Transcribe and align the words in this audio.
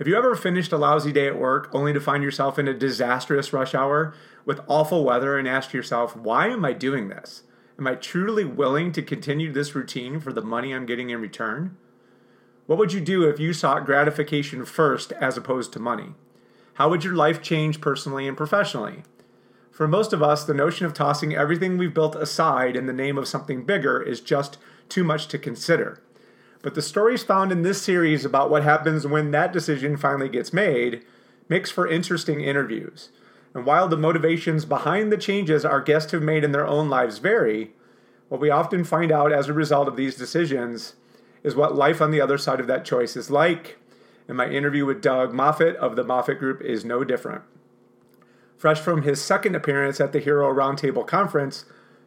Have 0.00 0.08
you 0.08 0.16
ever 0.16 0.34
finished 0.34 0.72
a 0.72 0.78
lousy 0.78 1.12
day 1.12 1.26
at 1.26 1.38
work 1.38 1.68
only 1.74 1.92
to 1.92 2.00
find 2.00 2.22
yourself 2.22 2.58
in 2.58 2.66
a 2.66 2.72
disastrous 2.72 3.52
rush 3.52 3.74
hour 3.74 4.14
with 4.46 4.62
awful 4.66 5.04
weather 5.04 5.38
and 5.38 5.46
ask 5.46 5.74
yourself, 5.74 6.16
why 6.16 6.48
am 6.48 6.64
I 6.64 6.72
doing 6.72 7.10
this? 7.10 7.42
Am 7.78 7.86
I 7.86 7.96
truly 7.96 8.42
willing 8.42 8.92
to 8.92 9.02
continue 9.02 9.52
this 9.52 9.74
routine 9.74 10.18
for 10.18 10.32
the 10.32 10.40
money 10.40 10.72
I'm 10.72 10.86
getting 10.86 11.10
in 11.10 11.20
return? 11.20 11.76
What 12.64 12.78
would 12.78 12.94
you 12.94 13.02
do 13.02 13.28
if 13.28 13.38
you 13.38 13.52
sought 13.52 13.84
gratification 13.84 14.64
first 14.64 15.12
as 15.12 15.36
opposed 15.36 15.70
to 15.74 15.78
money? 15.78 16.14
How 16.74 16.88
would 16.88 17.04
your 17.04 17.14
life 17.14 17.42
change 17.42 17.82
personally 17.82 18.26
and 18.26 18.38
professionally? 18.38 19.02
For 19.70 19.86
most 19.86 20.14
of 20.14 20.22
us, 20.22 20.44
the 20.44 20.54
notion 20.54 20.86
of 20.86 20.94
tossing 20.94 21.36
everything 21.36 21.76
we've 21.76 21.92
built 21.92 22.16
aside 22.16 22.74
in 22.74 22.86
the 22.86 22.94
name 22.94 23.18
of 23.18 23.28
something 23.28 23.66
bigger 23.66 24.00
is 24.00 24.22
just 24.22 24.56
too 24.88 25.04
much 25.04 25.28
to 25.28 25.38
consider. 25.38 26.00
But 26.62 26.74
the 26.74 26.82
stories 26.82 27.22
found 27.22 27.52
in 27.52 27.62
this 27.62 27.80
series 27.80 28.24
about 28.24 28.50
what 28.50 28.62
happens 28.62 29.06
when 29.06 29.30
that 29.30 29.52
decision 29.52 29.96
finally 29.96 30.28
gets 30.28 30.52
made 30.52 31.04
makes 31.48 31.70
for 31.70 31.88
interesting 31.88 32.40
interviews. 32.40 33.08
And 33.54 33.64
while 33.64 33.88
the 33.88 33.96
motivations 33.96 34.64
behind 34.64 35.10
the 35.10 35.16
changes 35.16 35.64
our 35.64 35.80
guests 35.80 36.12
have 36.12 36.22
made 36.22 36.44
in 36.44 36.52
their 36.52 36.66
own 36.66 36.88
lives 36.88 37.18
vary, 37.18 37.72
what 38.28 38.40
we 38.40 38.50
often 38.50 38.84
find 38.84 39.10
out 39.10 39.32
as 39.32 39.48
a 39.48 39.52
result 39.52 39.88
of 39.88 39.96
these 39.96 40.14
decisions 40.14 40.94
is 41.42 41.56
what 41.56 41.74
life 41.74 42.00
on 42.00 42.10
the 42.10 42.20
other 42.20 42.38
side 42.38 42.60
of 42.60 42.66
that 42.68 42.84
choice 42.84 43.16
is 43.16 43.30
like. 43.30 43.78
And 44.28 44.36
my 44.36 44.48
interview 44.48 44.86
with 44.86 45.02
Doug 45.02 45.32
Moffitt 45.32 45.74
of 45.76 45.96
the 45.96 46.04
Moffitt 46.04 46.38
Group 46.38 46.62
is 46.62 46.84
no 46.84 47.02
different. 47.02 47.42
Fresh 48.56 48.80
from 48.80 49.02
his 49.02 49.20
second 49.20 49.56
appearance 49.56 50.00
at 50.00 50.12
the 50.12 50.20
Hero 50.20 50.52
Roundtable 50.54 51.06
Conference, 51.06 51.64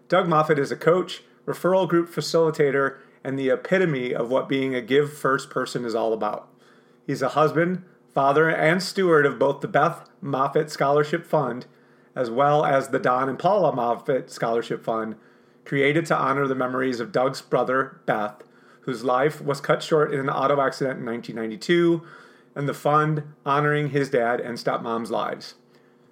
Doug 0.08 0.30
Moffitt 0.30 0.60
is 0.60 0.72
a 0.72 0.78
coach, 0.78 1.24
referral 1.46 1.90
group 1.90 2.10
facilitator, 2.10 2.98
and 3.24 3.38
the 3.38 3.50
epitome 3.50 4.14
of 4.14 4.30
what 4.30 4.50
being 4.50 4.76
a 4.76 4.82
give 4.82 5.14
first 5.14 5.50
person 5.50 5.86
is 5.86 5.96
all 5.96 6.14
about. 6.14 6.50
He's 7.06 7.22
a 7.22 7.30
husband, 7.30 7.84
father, 8.14 8.50
and 8.50 8.82
steward 8.82 9.26
of 9.26 9.40
both 9.40 9.62
the 9.62 9.68
Beth 9.68 10.10
Moffitt 10.22 10.70
Scholarship 10.70 11.26
Fund 11.26 11.66
as 12.16 12.30
well 12.30 12.66
as 12.66 12.90
the 12.90 13.00
Don 13.00 13.30
and 13.30 13.40
Paula 13.40 13.74
Moffitt 13.74 14.30
Scholarship 14.30 14.84
Fund, 14.84 15.16
created 15.66 16.06
to 16.08 16.18
honor 16.18 16.48
the 16.48 16.56
memories 16.56 17.00
of 17.00 17.12
Doug's 17.12 17.42
brother, 17.42 18.00
Beth, 18.06 18.44
whose 18.82 19.04
life 19.04 19.42
was 19.42 19.62
cut 19.62 19.82
short 19.82 20.14
in 20.14 20.20
an 20.20 20.30
auto 20.30 20.62
accident 20.62 21.00
in 21.00 21.06
1992, 21.06 22.06
and 22.56 22.68
the 22.68 22.74
fund 22.74 23.24
honoring 23.46 23.90
his 23.90 24.10
dad 24.10 24.40
and 24.40 24.58
stepmom's 24.58 25.10
lives. 25.10 25.56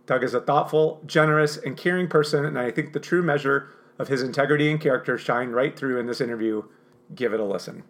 Doug 0.08 0.24
is 0.24 0.34
a 0.34 0.42
thoughtful, 0.42 1.02
generous, 1.06 1.58
and 1.58 1.78
caring 1.78 2.08
person, 2.08 2.46
and 2.46 2.58
I 2.58 2.72
think 2.72 2.94
the 2.94 3.00
true 3.00 3.22
measure 3.22 3.70
of 4.00 4.08
his 4.08 4.24
integrity 4.24 4.72
and 4.72 4.82
character 4.82 5.18
shine 5.18 5.52
right 5.52 5.78
through 5.78 6.00
in 6.00 6.08
this 6.08 6.22
interview. 6.22 6.64
Give 7.16 7.34
it 7.34 7.40
a 7.40 7.44
listen. 7.44 7.84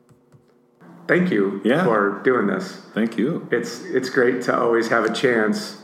Thank 1.08 1.32
you 1.32 1.62
Yeah. 1.64 1.84
for 1.84 2.22
doing 2.24 2.48
this. 2.48 2.78
Thank 2.94 3.18
you. 3.18 3.48
It's 3.52 3.84
it's 3.86 4.10
great 4.10 4.42
to 4.44 4.58
always 4.58 4.88
have 4.90 5.04
a 5.06 5.12
chance 5.14 5.84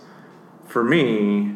for 0.66 0.84
me 0.84 1.56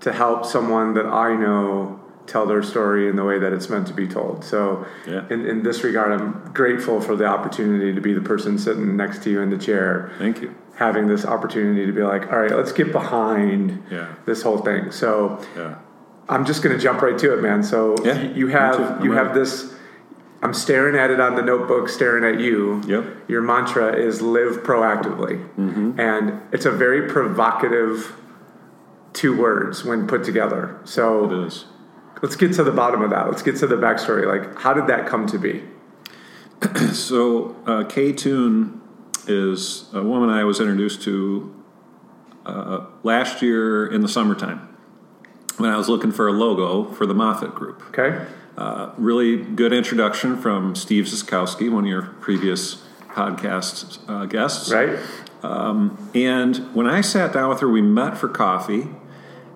to 0.00 0.12
help 0.12 0.44
someone 0.44 0.94
that 0.94 1.06
I 1.06 1.36
know 1.36 2.00
tell 2.26 2.46
their 2.46 2.62
story 2.62 3.08
in 3.08 3.16
the 3.16 3.24
way 3.24 3.38
that 3.38 3.52
it's 3.52 3.68
meant 3.68 3.86
to 3.88 3.94
be 3.94 4.06
told. 4.06 4.44
So 4.44 4.84
Yeah. 5.06 5.22
in, 5.30 5.44
in 5.46 5.62
this 5.62 5.82
regard 5.84 6.12
I'm 6.12 6.50
grateful 6.52 7.00
for 7.00 7.16
the 7.16 7.26
opportunity 7.26 7.92
to 7.94 8.00
be 8.00 8.12
the 8.12 8.20
person 8.20 8.58
sitting 8.58 8.96
next 8.96 9.22
to 9.24 9.30
you 9.30 9.40
in 9.40 9.50
the 9.50 9.58
chair 9.58 10.10
Thank 10.18 10.40
you. 10.42 10.54
having 10.76 11.06
this 11.08 11.24
opportunity 11.24 11.84
to 11.86 11.92
be 11.92 12.02
like, 12.02 12.32
all 12.32 12.40
right, 12.40 12.50
let's 12.56 12.72
get 12.72 12.92
behind 12.92 13.82
Yeah. 13.90 14.06
this 14.24 14.42
whole 14.42 14.58
thing. 14.58 14.90
So 14.90 15.38
Yeah. 15.56 15.74
I'm 16.28 16.44
just 16.44 16.62
going 16.62 16.74
to 16.76 16.82
jump 16.82 17.02
right 17.02 17.18
to 17.18 17.34
it, 17.34 17.42
man. 17.42 17.62
So 17.62 17.96
Yeah, 18.04 18.20
you, 18.22 18.30
you 18.34 18.46
have 18.48 18.76
too. 18.76 18.84
I'm 18.84 19.04
you 19.04 19.12
have 19.12 19.34
this. 19.34 19.74
I'm 20.42 20.52
staring 20.54 20.96
at 20.96 21.10
it 21.10 21.20
on 21.20 21.36
the 21.36 21.42
notebook, 21.42 21.88
staring 21.88 22.24
at 22.34 22.40
you. 22.40 22.82
Yep. 22.86 23.28
Your 23.28 23.42
mantra 23.42 23.94
is 23.96 24.20
live 24.20 24.62
proactively, 24.64 25.48
Mm-hmm. 25.56 26.00
and 26.00 26.40
it's 26.52 26.64
a 26.66 26.70
very 26.72 27.08
provocative 27.08 28.16
two 29.12 29.36
words 29.38 29.84
when 29.84 30.06
put 30.08 30.24
together. 30.24 30.80
So 30.84 31.44
is. 31.44 31.66
let's 32.22 32.34
get 32.34 32.52
to 32.54 32.64
the 32.64 32.72
bottom 32.72 33.02
of 33.02 33.10
that. 33.10 33.28
Let's 33.28 33.42
get 33.42 33.56
to 33.58 33.66
the 33.66 33.76
backstory. 33.76 34.26
Like, 34.26 34.58
how 34.58 34.74
did 34.74 34.86
that 34.88 35.06
come 35.06 35.26
to 35.28 35.38
be? 35.38 35.62
So, 36.92 37.56
uh, 37.66 37.84
Kay 37.84 38.12
Toon 38.12 38.80
is 39.26 39.88
a 39.92 40.02
woman 40.02 40.28
I 40.30 40.44
was 40.44 40.60
introduced 40.60 41.02
to 41.02 41.54
uh, 42.46 42.86
last 43.02 43.42
year 43.42 43.86
in 43.86 44.00
the 44.02 44.08
summertime 44.08 44.68
when 45.58 45.70
I 45.70 45.76
was 45.76 45.88
looking 45.88 46.12
for 46.12 46.26
a 46.28 46.32
logo 46.32 46.92
for 46.92 47.06
the 47.06 47.14
Moffitt 47.14 47.54
Group. 47.54 47.82
Okay. 47.88 48.24
Uh, 48.56 48.92
really 48.98 49.36
good 49.36 49.72
introduction 49.72 50.36
from 50.36 50.74
Steve 50.74 51.04
Ziskowski, 51.04 51.72
one 51.72 51.84
of 51.84 51.90
your 51.90 52.02
previous 52.20 52.82
podcast 53.08 53.98
uh, 54.08 54.26
guests. 54.26 54.70
Right. 54.70 54.98
And 56.14 56.56
when 56.74 56.86
I 56.86 57.00
sat 57.00 57.32
down 57.32 57.48
with 57.48 57.60
her, 57.60 57.68
we 57.68 57.82
met 57.82 58.16
for 58.16 58.28
coffee, 58.28 58.88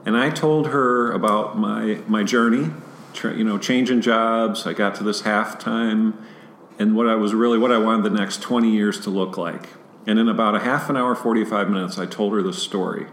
and 0.04 0.16
I 0.16 0.30
told 0.30 0.68
her 0.68 1.12
about 1.12 1.58
my 1.58 2.00
my 2.08 2.24
journey, 2.24 2.70
tr- 3.12 3.30
you 3.30 3.44
know, 3.44 3.58
changing 3.58 4.00
jobs. 4.00 4.66
I 4.66 4.72
got 4.72 4.94
to 4.96 5.04
this 5.04 5.22
halftime, 5.22 6.14
and 6.78 6.96
what 6.96 7.06
I 7.06 7.14
was 7.14 7.34
really 7.34 7.58
what 7.58 7.70
I 7.72 7.78
wanted 7.78 8.04
the 8.04 8.18
next 8.18 8.42
twenty 8.42 8.70
years 8.70 8.98
to 9.00 9.10
look 9.10 9.36
like. 9.36 9.68
And 10.06 10.18
in 10.18 10.28
about 10.28 10.54
a 10.54 10.60
half 10.60 10.88
an 10.88 10.96
hour, 10.96 11.14
forty 11.14 11.44
five 11.44 11.68
minutes, 11.68 11.98
I 11.98 12.06
told 12.06 12.32
her 12.32 12.42
the 12.42 12.52
story, 12.52 13.06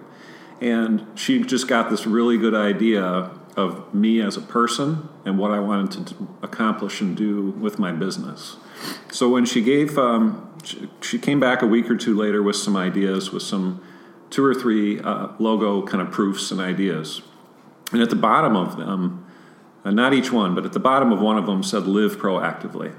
and 0.61 1.05
she 1.15 1.43
just 1.43 1.67
got 1.67 1.89
this 1.89 2.07
really 2.07 2.37
good 2.37 2.55
idea 2.55 3.31
of 3.55 3.93
me 3.93 4.21
as 4.21 4.35
a 4.35 4.41
person 4.41 5.09
and 5.25 5.37
what 5.37 5.51
I 5.51 5.59
wanted 5.59 6.07
to 6.07 6.27
accomplish 6.41 7.01
and 7.01 7.15
do 7.15 7.51
with 7.51 7.77
my 7.79 7.91
business. 7.91 8.57
So 9.11 9.29
when 9.29 9.45
she 9.45 9.61
gave, 9.61 9.97
um, 9.97 10.57
she, 10.63 10.89
she 11.01 11.19
came 11.19 11.39
back 11.39 11.61
a 11.61 11.67
week 11.67 11.89
or 11.89 11.95
two 11.95 12.15
later 12.15 12.41
with 12.41 12.55
some 12.55 12.75
ideas, 12.75 13.31
with 13.31 13.43
some 13.43 13.83
two 14.29 14.43
or 14.43 14.53
three 14.53 14.99
uh, 14.99 15.29
logo 15.39 15.85
kind 15.85 16.01
of 16.01 16.11
proofs 16.11 16.51
and 16.51 16.59
ideas. 16.59 17.21
And 17.91 18.01
at 18.01 18.09
the 18.09 18.15
bottom 18.15 18.55
of 18.55 18.77
them, 18.77 19.25
uh, 19.85 19.91
not 19.91 20.13
each 20.13 20.31
one, 20.31 20.55
but 20.55 20.65
at 20.65 20.73
the 20.73 20.79
bottom 20.79 21.11
of 21.11 21.21
one 21.21 21.37
of 21.37 21.45
them 21.45 21.61
said 21.61 21.83
"Live 21.83 22.17
proactively." 22.17 22.95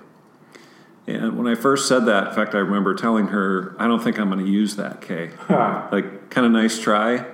And 1.07 1.37
when 1.37 1.47
I 1.47 1.55
first 1.55 1.87
said 1.89 2.07
that, 2.07 2.29
in 2.29 2.35
fact, 2.35 2.55
I 2.55 2.59
remember 2.59 2.95
telling 2.95 3.29
her, 3.29 3.77
I 3.79 3.87
don't 3.87 4.03
think 4.03 4.19
I'm 4.19 4.31
going 4.31 4.45
to 4.45 4.51
use 4.51 4.77
that 4.77 5.03
K. 5.03 5.31
like, 5.51 6.31
kind 6.31 6.47
of 6.47 6.53
nice 6.53 6.79
try, 6.79 7.27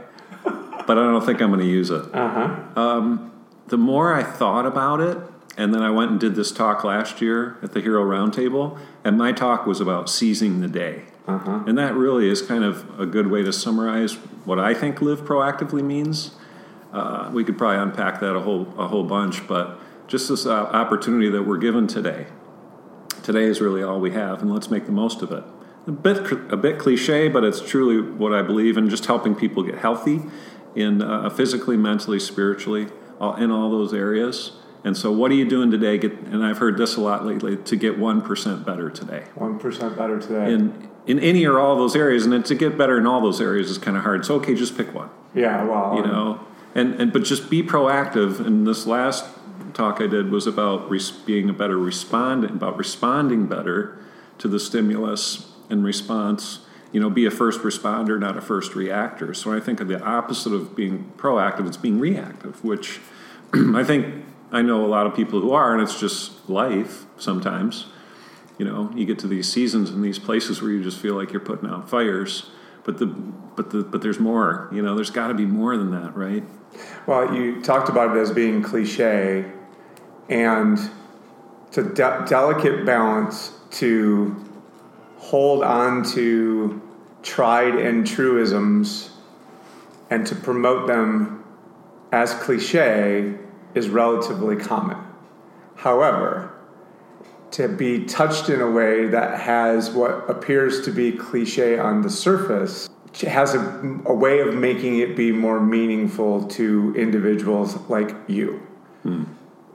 but 0.91 0.99
I 0.99 1.03
don't 1.03 1.25
think 1.25 1.41
I'm 1.41 1.51
going 1.51 1.61
to 1.61 1.67
use 1.67 1.91
it. 1.91 2.13
Uh-huh. 2.13 2.81
Um, 2.81 3.31
the 3.69 3.79
more 3.79 4.13
I 4.13 4.25
thought 4.25 4.67
about 4.67 5.01
it, 5.01 5.19
and 5.57 5.73
then 5.73 5.85
I 5.85 5.91
went 5.93 6.11
and 6.11 6.19
did 6.19 6.35
this 6.35 6.51
talk 6.51 6.83
last 6.83 7.21
year 7.21 7.59
at 7.63 7.75
the 7.75 7.81
Hero 7.81 8.03
Roundtable, 8.03 8.77
and 9.05 9.17
my 9.17 9.31
talk 9.31 9.67
was 9.67 9.81
about 9.81 10.11
seizing 10.11 10.61
the 10.61 10.67
day. 10.67 11.05
Uh-huh. 11.29 11.63
And 11.65 11.79
that 11.79 11.95
really 11.95 12.29
is 12.29 12.43
kind 12.43 12.65
of 12.65 12.99
a 12.99 13.07
good 13.07 13.29
way 13.29 13.45
to 13.45 13.53
summarize 13.53 14.15
what 14.45 14.59
I 14.59 14.75
think 14.75 15.01
live 15.01 15.21
proactively 15.21 15.85
means. 15.85 16.33
Uh, 16.93 17.31
we 17.33 17.45
could 17.45 17.57
probably 17.57 17.79
unpack 17.79 18.19
that 18.19 18.35
a 18.35 18.41
whole 18.41 18.75
a 18.77 18.89
whole 18.89 19.05
bunch, 19.05 19.47
but 19.47 19.79
just 20.09 20.29
this 20.29 20.45
uh, 20.45 20.51
opportunity 20.51 21.31
that 21.31 21.45
we're 21.45 21.59
given 21.59 21.87
today. 21.87 22.27
Today 23.23 23.45
is 23.45 23.61
really 23.61 23.85
all 23.85 24.01
we 24.01 24.11
have, 24.11 24.43
and 24.43 24.53
let's 24.53 24.73
make 24.73 24.87
the 24.87 24.93
most 24.93 25.23
of 25.23 25.31
it. 25.31 25.45
A 25.87 25.93
bit 25.93 26.33
a 26.53 26.57
bit 26.57 26.81
cliche, 26.81 27.29
but 27.29 27.45
it's 27.45 27.61
truly 27.61 28.01
what 28.01 28.35
I 28.35 28.43
believe 28.43 28.77
in. 28.77 28.91
Just 28.91 29.07
helping 29.07 29.37
people 29.37 29.63
get 29.63 29.79
healthy, 29.79 30.23
in 30.75 31.03
uh, 31.03 31.31
physically, 31.31 31.77
mentally, 31.77 32.21
spiritually, 32.21 32.89
all, 33.21 33.35
in 33.37 33.51
all 33.51 33.71
those 33.71 33.93
areas. 33.93 34.53
And 34.83 34.97
so, 34.97 35.13
what 35.13 35.31
are 35.31 35.35
you 35.35 35.49
doing 35.49 35.71
today? 35.71 35.99
Get, 35.99 36.13
and 36.13 36.45
I've 36.45 36.59
heard 36.59 36.79
this 36.79 36.97
a 36.97 37.01
lot 37.01 37.27
lately 37.27 37.57
to 37.57 37.77
get 37.77 37.99
one 37.99 38.23
percent 38.23 38.65
better 38.65 38.89
today. 38.89 39.25
One 39.35 39.59
percent 39.59 39.97
better 39.97 40.19
today. 40.19 40.53
In 40.53 40.89
in 41.07 41.19
any 41.19 41.45
or 41.45 41.59
all 41.59 41.77
those 41.77 41.97
areas, 41.97 42.25
and 42.25 42.45
to 42.45 42.55
get 42.55 42.79
better 42.79 42.97
in 42.99 43.07
all 43.07 43.21
those 43.21 43.41
areas 43.41 43.71
is 43.71 43.79
kind 43.79 43.97
of 43.97 44.05
hard. 44.05 44.25
So, 44.25 44.37
okay, 44.37 44.55
just 44.55 44.77
pick 44.77 44.95
one. 44.95 45.11
Yeah, 45.35 45.65
well, 45.65 45.97
You 45.97 46.03
know, 46.03 46.41
and 46.75 46.95
and 46.95 47.13
but 47.13 47.25
just 47.25 47.51
be 47.51 47.63
proactive. 47.63 48.45
And 48.45 48.67
this 48.67 48.87
last 48.87 49.27
talk 49.75 50.01
I 50.01 50.07
did 50.07 50.31
was 50.31 50.47
about 50.47 50.89
res- 50.91 51.11
being 51.11 51.51
a 51.51 51.53
better 51.53 51.77
respondent, 51.79 52.53
about 52.53 52.79
responding 52.79 53.47
better 53.47 53.99
to 54.39 54.49
the 54.49 54.59
stimulus 54.59 55.53
and 55.69 55.85
response. 55.85 56.61
You 56.93 57.01
know, 57.01 57.09
be 57.09 57.25
a 57.25 57.31
first 57.31 57.61
responder, 57.61 58.19
not 58.19 58.37
a 58.37 58.41
first 58.41 58.75
reactor. 58.75 59.33
So 59.35 59.53
I 59.53 59.61
think 59.61 59.81
of 59.81 59.89
the 59.89 60.03
opposite 60.03 60.53
of 60.53 60.75
being 60.75 61.13
proactive, 61.17 61.67
it's 61.67 61.77
being 61.77 62.01
reactive, 62.01 62.65
which 62.65 63.01
I 63.55 63.85
think 63.85 64.25
I 64.53 64.63
know 64.63 64.85
a 64.85 64.89
lot 64.89 65.07
of 65.07 65.15
people 65.15 65.41
who 65.41 65.53
are, 65.53 65.73
and 65.73 65.83
it's 65.83 66.01
just 66.01 66.49
life 66.49 67.05
sometimes. 67.17 67.87
You 68.59 68.65
know, 68.67 68.91
you 68.95 69.07
get 69.07 69.19
to 69.21 69.27
these 69.27 69.51
seasons 69.51 69.91
and 69.91 70.05
these 70.05 70.19
places 70.19 70.61
where 70.61 70.71
you 70.71 70.83
just 70.83 70.99
feel 70.99 71.15
like 71.15 71.33
you're 71.33 71.41
putting 71.41 71.69
out 71.69 71.89
fires, 71.89 72.51
but 72.85 72.99
the 72.99 73.07
but 73.07 73.71
the 73.71 73.83
but 73.83 74.03
there's 74.03 74.19
more. 74.19 74.69
You 74.73 74.83
know, 74.83 74.95
there's 74.95 75.11
got 75.11 75.29
to 75.29 75.35
be 75.35 75.47
more 75.47 75.77
than 75.77 75.93
that, 75.93 76.17
right? 76.17 76.45
Well, 77.07 77.35
you 77.35 77.63
talked 77.63 77.89
about 77.89 78.17
it 78.17 78.21
as 78.21 78.31
being 78.31 78.63
cliche, 78.63 79.51
and 80.29 80.79
it's 81.69 81.79
a 81.79 81.85
de- 81.85 82.25
delicate 82.29 82.85
balance 82.85 83.53
to 83.73 84.40
hold 85.31 85.63
on 85.63 86.03
to 86.03 86.83
tried 87.23 87.77
and 87.77 88.05
truisms 88.05 89.11
and 90.11 90.27
to 90.27 90.35
promote 90.35 90.89
them 90.89 91.45
as 92.11 92.35
cliche 92.35 93.37
is 93.77 93.89
relatively 93.89 94.57
common. 94.57 94.97
However, 95.77 96.53
to 97.53 97.69
be 97.69 98.05
touched 98.07 98.49
in 98.49 98.61
a 98.61 98.69
way 98.69 99.07
that 99.07 99.39
has 99.39 99.91
what 99.91 100.29
appears 100.29 100.85
to 100.87 100.91
be 100.91 101.13
cliche 101.13 101.79
on 101.79 102.03
the 102.03 102.11
surface 102.11 102.89
has 103.23 103.55
a, 103.55 104.01
a 104.07 104.15
way 104.15 104.41
of 104.41 104.57
making 104.57 104.99
it 104.99 105.17
be 105.17 105.31
more 105.31 105.61
meaningful 105.61 106.45
to 106.49 106.93
individuals 106.97 107.77
like 107.89 108.17
you. 108.27 108.61
Hmm. 109.05 109.25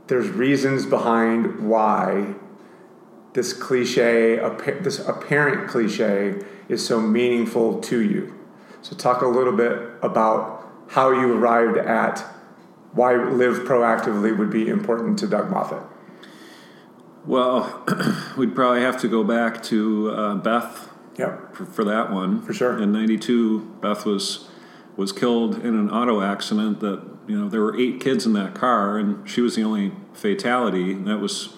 There's 0.08 0.28
reasons 0.28 0.86
behind 0.86 1.70
why 1.70 2.36
this 3.36 3.54
cliche, 3.54 4.38
this 4.82 5.00
apparent 5.00 5.70
cliche, 5.70 6.42
is 6.68 6.86
so 6.86 7.00
meaningful 7.00 7.80
to 7.82 8.02
you. 8.02 8.34
So, 8.82 8.96
talk 8.96 9.22
a 9.22 9.28
little 9.28 9.56
bit 9.56 9.78
about 10.02 10.68
how 10.88 11.12
you 11.12 11.34
arrived 11.34 11.78
at 11.78 12.20
why 12.94 13.16
live 13.16 13.60
proactively 13.68 14.36
would 14.36 14.50
be 14.50 14.70
important 14.70 15.20
to 15.20 15.28
Doug 15.28 15.52
Moffitt. 15.52 15.84
Well, 17.26 17.84
we'd 18.38 18.56
probably 18.56 18.82
have 18.82 19.00
to 19.02 19.08
go 19.08 19.24
back 19.24 19.62
to 19.64 20.12
uh, 20.12 20.36
Beth 20.36 20.90
Yep. 21.18 21.56
for, 21.56 21.66
for 21.66 21.84
that 21.84 22.12
one. 22.12 22.42
For 22.42 22.54
sure. 22.54 22.82
In 22.82 22.92
'92, 22.92 23.78
Beth 23.82 24.06
was 24.06 24.50
was 24.96 25.12
killed 25.12 25.56
in 25.56 25.76
an 25.76 25.90
auto 25.90 26.22
accident. 26.22 26.80
That 26.80 27.04
you 27.28 27.38
know 27.40 27.50
there 27.50 27.62
were 27.62 27.78
eight 27.80 28.00
kids 28.00 28.26
in 28.26 28.34
that 28.34 28.54
car, 28.54 28.98
and 28.98 29.28
she 29.30 29.42
was 29.42 29.56
the 29.56 29.64
only 29.64 29.92
fatality. 30.14 30.92
And 30.92 31.08
that 31.08 31.20
was, 31.20 31.55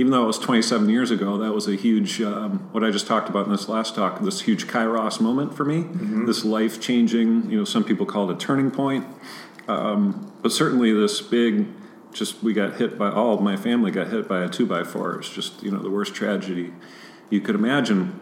even 0.00 0.12
though 0.12 0.24
it 0.24 0.26
was 0.26 0.38
27 0.38 0.88
years 0.88 1.10
ago, 1.10 1.36
that 1.36 1.52
was 1.52 1.68
a 1.68 1.76
huge. 1.76 2.22
Um, 2.22 2.70
what 2.72 2.82
I 2.82 2.90
just 2.90 3.06
talked 3.06 3.28
about 3.28 3.44
in 3.44 3.52
this 3.52 3.68
last 3.68 3.94
talk, 3.94 4.20
this 4.22 4.40
huge 4.40 4.66
kairos 4.66 5.20
moment 5.20 5.54
for 5.54 5.64
me. 5.64 5.84
This 6.24 6.42
life 6.42 6.80
changing. 6.80 7.50
You 7.50 7.58
know, 7.58 7.64
some 7.64 7.84
people 7.84 8.06
call 8.06 8.30
it 8.30 8.34
a 8.34 8.38
turning 8.38 8.70
point, 8.70 9.06
um, 9.68 10.32
but 10.42 10.52
certainly 10.52 10.92
this 10.92 11.20
big. 11.20 11.66
Just 12.12 12.42
we 12.42 12.52
got 12.54 12.74
hit 12.74 12.98
by 12.98 13.08
all 13.08 13.34
of 13.34 13.40
my 13.40 13.56
family 13.56 13.92
got 13.92 14.08
hit 14.08 14.26
by 14.26 14.42
a 14.42 14.48
two 14.48 14.66
by 14.66 14.82
four. 14.82 15.12
It 15.12 15.18
was 15.18 15.28
just 15.28 15.62
you 15.62 15.70
know 15.70 15.78
the 15.78 15.90
worst 15.90 16.12
tragedy 16.12 16.72
you 17.28 17.40
could 17.40 17.54
imagine 17.54 18.18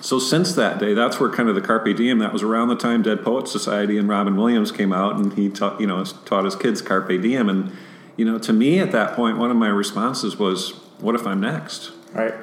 so 0.00 0.18
since 0.18 0.52
that 0.54 0.78
day, 0.78 0.94
that's 0.94 1.18
where 1.18 1.30
kind 1.30 1.48
of 1.48 1.54
the 1.54 1.60
carpe 1.60 1.96
diem. 1.96 2.18
That 2.18 2.32
was 2.32 2.42
around 2.42 2.68
the 2.68 2.76
time 2.76 3.02
Dead 3.02 3.24
Poets 3.24 3.50
Society 3.50 3.96
and 3.96 4.08
Robin 4.08 4.36
Williams 4.36 4.70
came 4.70 4.92
out, 4.92 5.16
and 5.16 5.32
he 5.32 5.48
taught 5.48 5.80
you 5.80 5.86
know 5.86 6.04
taught 6.04 6.44
his 6.44 6.54
kids 6.54 6.82
carpe 6.82 7.08
diem. 7.08 7.48
And 7.48 7.72
you 8.16 8.24
know, 8.24 8.38
to 8.38 8.52
me 8.52 8.78
at 8.78 8.92
that 8.92 9.14
point, 9.14 9.38
one 9.38 9.50
of 9.50 9.56
my 9.56 9.68
responses 9.68 10.38
was, 10.38 10.80
"What 10.98 11.14
if 11.14 11.26
I'm 11.26 11.40
next?" 11.40 11.92
Right? 12.12 12.34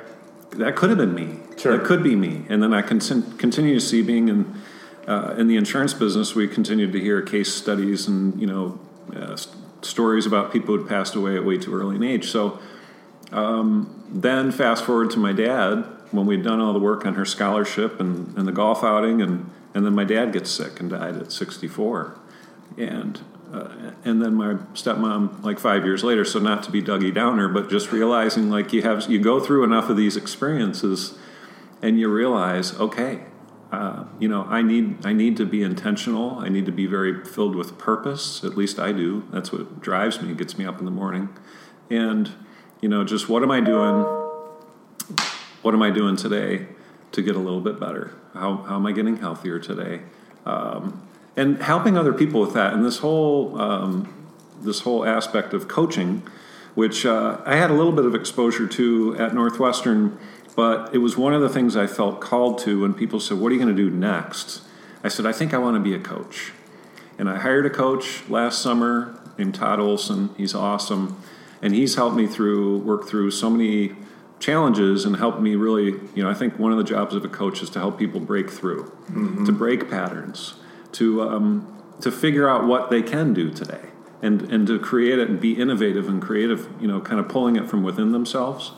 That 0.52 0.76
could 0.76 0.90
have 0.90 1.00
been 1.00 1.16
me. 1.16 1.40
Sure. 1.58 1.78
That 1.78 1.86
could 1.86 2.04
be 2.04 2.16
me. 2.16 2.46
And 2.50 2.62
then 2.62 2.74
I 2.74 2.82
con- 2.82 3.00
continue 3.38 3.74
to 3.76 3.82
see 3.82 4.02
being 4.02 4.28
in 4.28 4.62
uh, 5.08 5.36
in 5.38 5.48
the 5.48 5.56
insurance 5.56 5.94
business. 5.94 6.36
We 6.36 6.48
continued 6.48 6.94
to 6.94 7.00
hear 7.00 7.22
case 7.22 7.54
studies 7.54 8.08
and 8.08 8.40
you 8.40 8.48
know 8.48 8.80
uh, 9.16 9.34
s- 9.34 9.48
stories 9.82 10.26
about 10.26 10.52
people 10.54 10.78
who'd 10.78 10.88
passed 10.88 11.16
away 11.16 11.36
at 11.36 11.44
way 11.44 11.58
too 11.58 11.74
early 11.74 11.96
an 11.96 12.04
age. 12.04 12.30
So 12.30 12.60
um, 13.32 14.04
then 14.10 14.52
fast 14.52 14.84
forward 14.86 15.10
to 15.12 15.20
my 15.20 15.34
dad 15.34 15.86
when 16.12 16.26
we'd 16.28 16.44
done 16.44 16.60
all 16.62 16.74
the 16.74 16.80
work 16.80 17.06
on 17.06 17.16
her 17.16 17.26
scholarship 17.26 18.00
and, 18.00 18.38
and 18.38 18.48
the 18.48 18.52
golf 18.52 18.84
outing 18.84 19.22
and, 19.22 19.50
and 19.74 19.84
then 19.86 19.96
my 19.96 20.04
dad 20.04 20.32
gets 20.32 20.52
sick 20.52 20.80
and 20.80 20.92
died 20.92 21.18
at 21.18 21.32
64 21.32 22.20
and 22.78 23.22
uh, 23.54 23.92
and 24.04 24.22
then 24.22 24.34
my 24.34 24.54
stepmom 24.74 25.42
like 25.44 25.60
five 25.60 25.86
years 25.86 26.04
later 26.04 26.26
so 26.26 26.40
not 26.40 26.64
to 26.64 26.72
be 26.72 26.82
dougie 26.82 27.14
downer 27.14 27.48
but 27.48 27.70
just 27.70 27.92
realizing 27.92 28.50
like 28.50 28.74
you 28.74 28.82
have 28.82 29.10
you 29.10 29.20
go 29.20 29.40
through 29.40 29.64
enough 29.64 29.90
of 29.90 29.98
these 29.98 30.18
experiences 30.18 31.18
and 31.82 32.00
you 32.00 32.10
realize 32.10 32.74
okay 32.80 33.24
uh, 33.72 34.06
you 34.20 34.28
know 34.28 34.44
i 34.50 34.62
need 34.62 35.06
i 35.06 35.14
need 35.14 35.38
to 35.38 35.46
be 35.46 35.64
intentional 35.64 36.40
i 36.40 36.50
need 36.50 36.66
to 36.66 36.72
be 36.72 36.86
very 36.86 37.24
filled 37.24 37.56
with 37.56 37.78
purpose 37.78 38.44
at 38.44 38.58
least 38.58 38.80
i 38.80 38.92
do 38.92 39.28
that's 39.32 39.52
what 39.52 39.82
drives 39.82 40.22
me 40.22 40.34
gets 40.34 40.58
me 40.58 40.66
up 40.66 40.80
in 40.80 40.86
the 40.86 40.92
morning 40.92 41.30
and 41.90 42.32
you 42.82 42.90
know 42.90 43.04
just 43.04 43.30
what 43.30 43.44
am 43.44 43.52
i 43.52 43.60
doing 43.60 44.06
what 45.64 45.74
am 45.74 45.82
I 45.82 45.90
doing 45.90 46.18
today 46.18 46.68
to 47.14 47.22
get 47.22 47.36
a 47.36 47.40
little 47.40 47.62
bit 47.62 47.80
better? 47.80 48.14
How, 48.34 48.58
how 48.58 48.76
am 48.76 48.86
I 48.86 48.92
getting 48.92 49.18
healthier 49.18 49.60
today? 49.60 50.02
Um, 50.46 51.08
and 51.36 51.62
helping 51.62 51.98
other 51.98 52.14
people 52.14 52.42
with 52.42 52.54
that. 52.54 52.74
And 52.74 52.86
this 52.86 53.00
whole 53.00 53.60
um, 53.60 54.14
this 54.62 54.82
whole 54.82 55.06
aspect 55.06 55.54
of 55.54 55.68
coaching, 55.68 56.24
which 56.76 57.06
uh, 57.06 57.42
I 57.46 57.56
had 57.56 57.70
a 57.70 57.74
little 57.74 57.92
bit 57.92 58.06
of 58.06 58.16
exposure 58.16 58.68
to 58.68 59.16
at 59.18 59.34
Northwestern, 59.34 60.18
but 60.56 60.94
it 60.94 61.00
was 61.00 61.18
one 61.18 61.34
of 61.34 61.42
the 61.42 61.50
things 61.50 61.76
I 61.76 61.88
felt 61.88 62.22
called 62.22 62.60
to 62.60 62.82
when 62.82 62.94
people 62.94 63.20
said, 63.20 63.40
"What 63.40 63.52
are 63.52 63.56
you 63.56 63.62
going 63.62 63.76
to 63.76 63.90
do 63.90 63.90
next?" 63.90 64.62
I 65.04 65.08
said, 65.08 65.26
"I 65.26 65.32
think 65.32 65.54
I 65.54 65.58
want 65.58 65.76
to 65.76 65.82
be 65.82 65.94
a 65.94 66.00
coach." 66.00 66.54
And 67.18 67.30
I 67.30 67.38
hired 67.38 67.66
a 67.66 67.70
coach 67.70 68.28
last 68.28 68.62
summer 68.62 69.20
named 69.38 69.56
Todd 69.56 69.80
Olson. 69.80 70.30
He's 70.38 70.56
awesome, 70.56 71.22
and 71.62 71.74
he's 71.74 71.96
helped 71.96 72.16
me 72.16 72.28
through 72.28 72.80
work 72.80 73.08
through 73.08 73.32
so 73.32 73.50
many 73.50 73.96
challenges 74.40 75.06
and 75.06 75.16
helped 75.16 75.40
me 75.40 75.56
really. 75.56 76.00
You 76.16 76.24
know, 76.24 76.30
I 76.30 76.34
think 76.34 76.58
one 76.58 76.72
of 76.72 76.78
the 76.78 76.84
jobs 76.84 77.16
of 77.16 77.24
a 77.26 77.30
coach 77.30 77.62
is 77.62 77.70
to 77.72 77.80
help 77.80 77.98
people 78.00 78.20
break 78.20 78.50
through, 78.50 78.92
to 79.46 79.52
break 79.52 79.90
patterns, 79.90 80.56
to 80.94 81.22
um, 81.22 81.84
to 82.02 82.12
figure 82.12 82.50
out 82.50 82.66
what 82.66 82.90
they 82.90 83.02
can 83.02 83.34
do 83.34 83.52
today, 83.52 83.90
and 84.22 84.42
and 84.52 84.68
to 84.68 84.80
create 84.80 85.20
it 85.20 85.30
and 85.30 85.40
be 85.40 85.54
innovative 85.54 86.08
and 86.08 86.22
creative. 86.22 86.70
You 86.80 86.88
know, 86.88 87.02
kind 87.02 87.20
of 87.20 87.28
pulling 87.28 87.56
it 87.56 87.70
from 87.70 87.84
within 87.84 88.12
themselves 88.12 88.72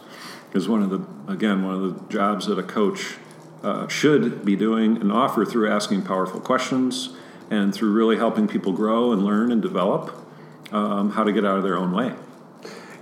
is 0.54 0.68
one 0.70 0.82
of 0.82 0.90
the 0.90 1.32
again 1.32 1.64
one 1.66 1.76
of 1.76 1.82
the 1.82 2.14
jobs 2.14 2.48
that 2.48 2.58
a 2.58 2.64
coach 2.64 3.18
uh, 3.64 3.88
should 3.88 4.46
be 4.46 4.56
doing 4.56 4.98
and 4.98 5.12
offer 5.12 5.46
through 5.46 5.70
asking 5.70 6.04
powerful 6.04 6.40
questions 6.40 7.10
and 7.50 7.74
through 7.74 7.92
really 7.92 8.18
helping 8.18 8.48
people 8.48 8.72
grow 8.72 9.12
and 9.12 9.24
learn 9.24 9.52
and 9.52 9.62
develop 9.62 10.16
um, 10.72 11.12
how 11.12 11.24
to 11.24 11.32
get 11.32 11.46
out 11.46 11.58
of 11.58 11.64
their 11.64 11.78
own 11.78 11.92
way. 11.92 12.14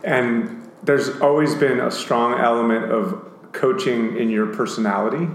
And 0.04 0.70
there's 0.84 1.22
always 1.22 1.56
been 1.56 1.80
a 1.80 1.92
strong 1.92 2.40
element 2.40 2.92
of 2.92 3.30
coaching 3.52 4.18
in 4.18 4.30
your 4.30 4.48
personality. 4.48 5.30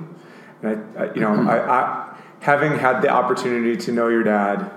And 0.62 0.85
I, 0.97 1.04
I 1.04 1.14
you 1.14 1.20
know, 1.20 1.49
I, 1.49 1.58
I, 1.58 2.08
having 2.49 2.78
had 2.78 3.02
the 3.02 3.11
opportunity 3.11 3.76
to 3.76 3.93
know 3.93 4.09
your 4.09 4.23
dad 4.23 4.71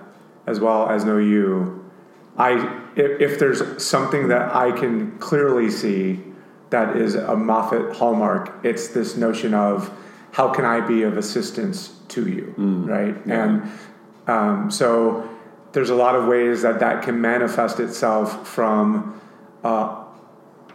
as 0.46 0.60
well 0.60 0.90
as 0.90 1.06
know 1.06 1.18
you, 1.18 1.90
I 2.38 2.50
if, 2.98 3.22
if 3.22 3.40
there's 3.40 3.62
something 3.82 4.28
that 4.28 4.54
I 4.54 4.74
can 4.74 5.18
clearly 5.20 5.70
see 5.72 6.20
that 6.72 6.98
is 6.98 7.16
a 7.16 7.36
Moffitt 7.36 7.96
hallmark. 7.96 8.44
It's 8.66 8.90
this 8.90 9.16
notion 9.16 9.54
of 9.54 9.90
how 10.34 10.50
can 10.54 10.66
I 10.66 10.82
be 10.82 11.04
of 11.04 11.16
assistance 11.18 11.96
to 12.10 12.28
you, 12.28 12.54
right? 12.58 13.16
Yeah. 13.25 13.44
And 13.44 13.72
um, 14.28 14.72
so 14.72 15.30
there's 15.72 15.90
a 15.90 15.96
lot 15.96 16.16
of 16.16 16.28
ways 16.28 16.63
that 16.63 16.82
that 16.82 17.04
can 17.04 17.22
manifest 17.22 17.80
itself 17.80 18.46
from 18.50 19.22
uh, 19.63 20.04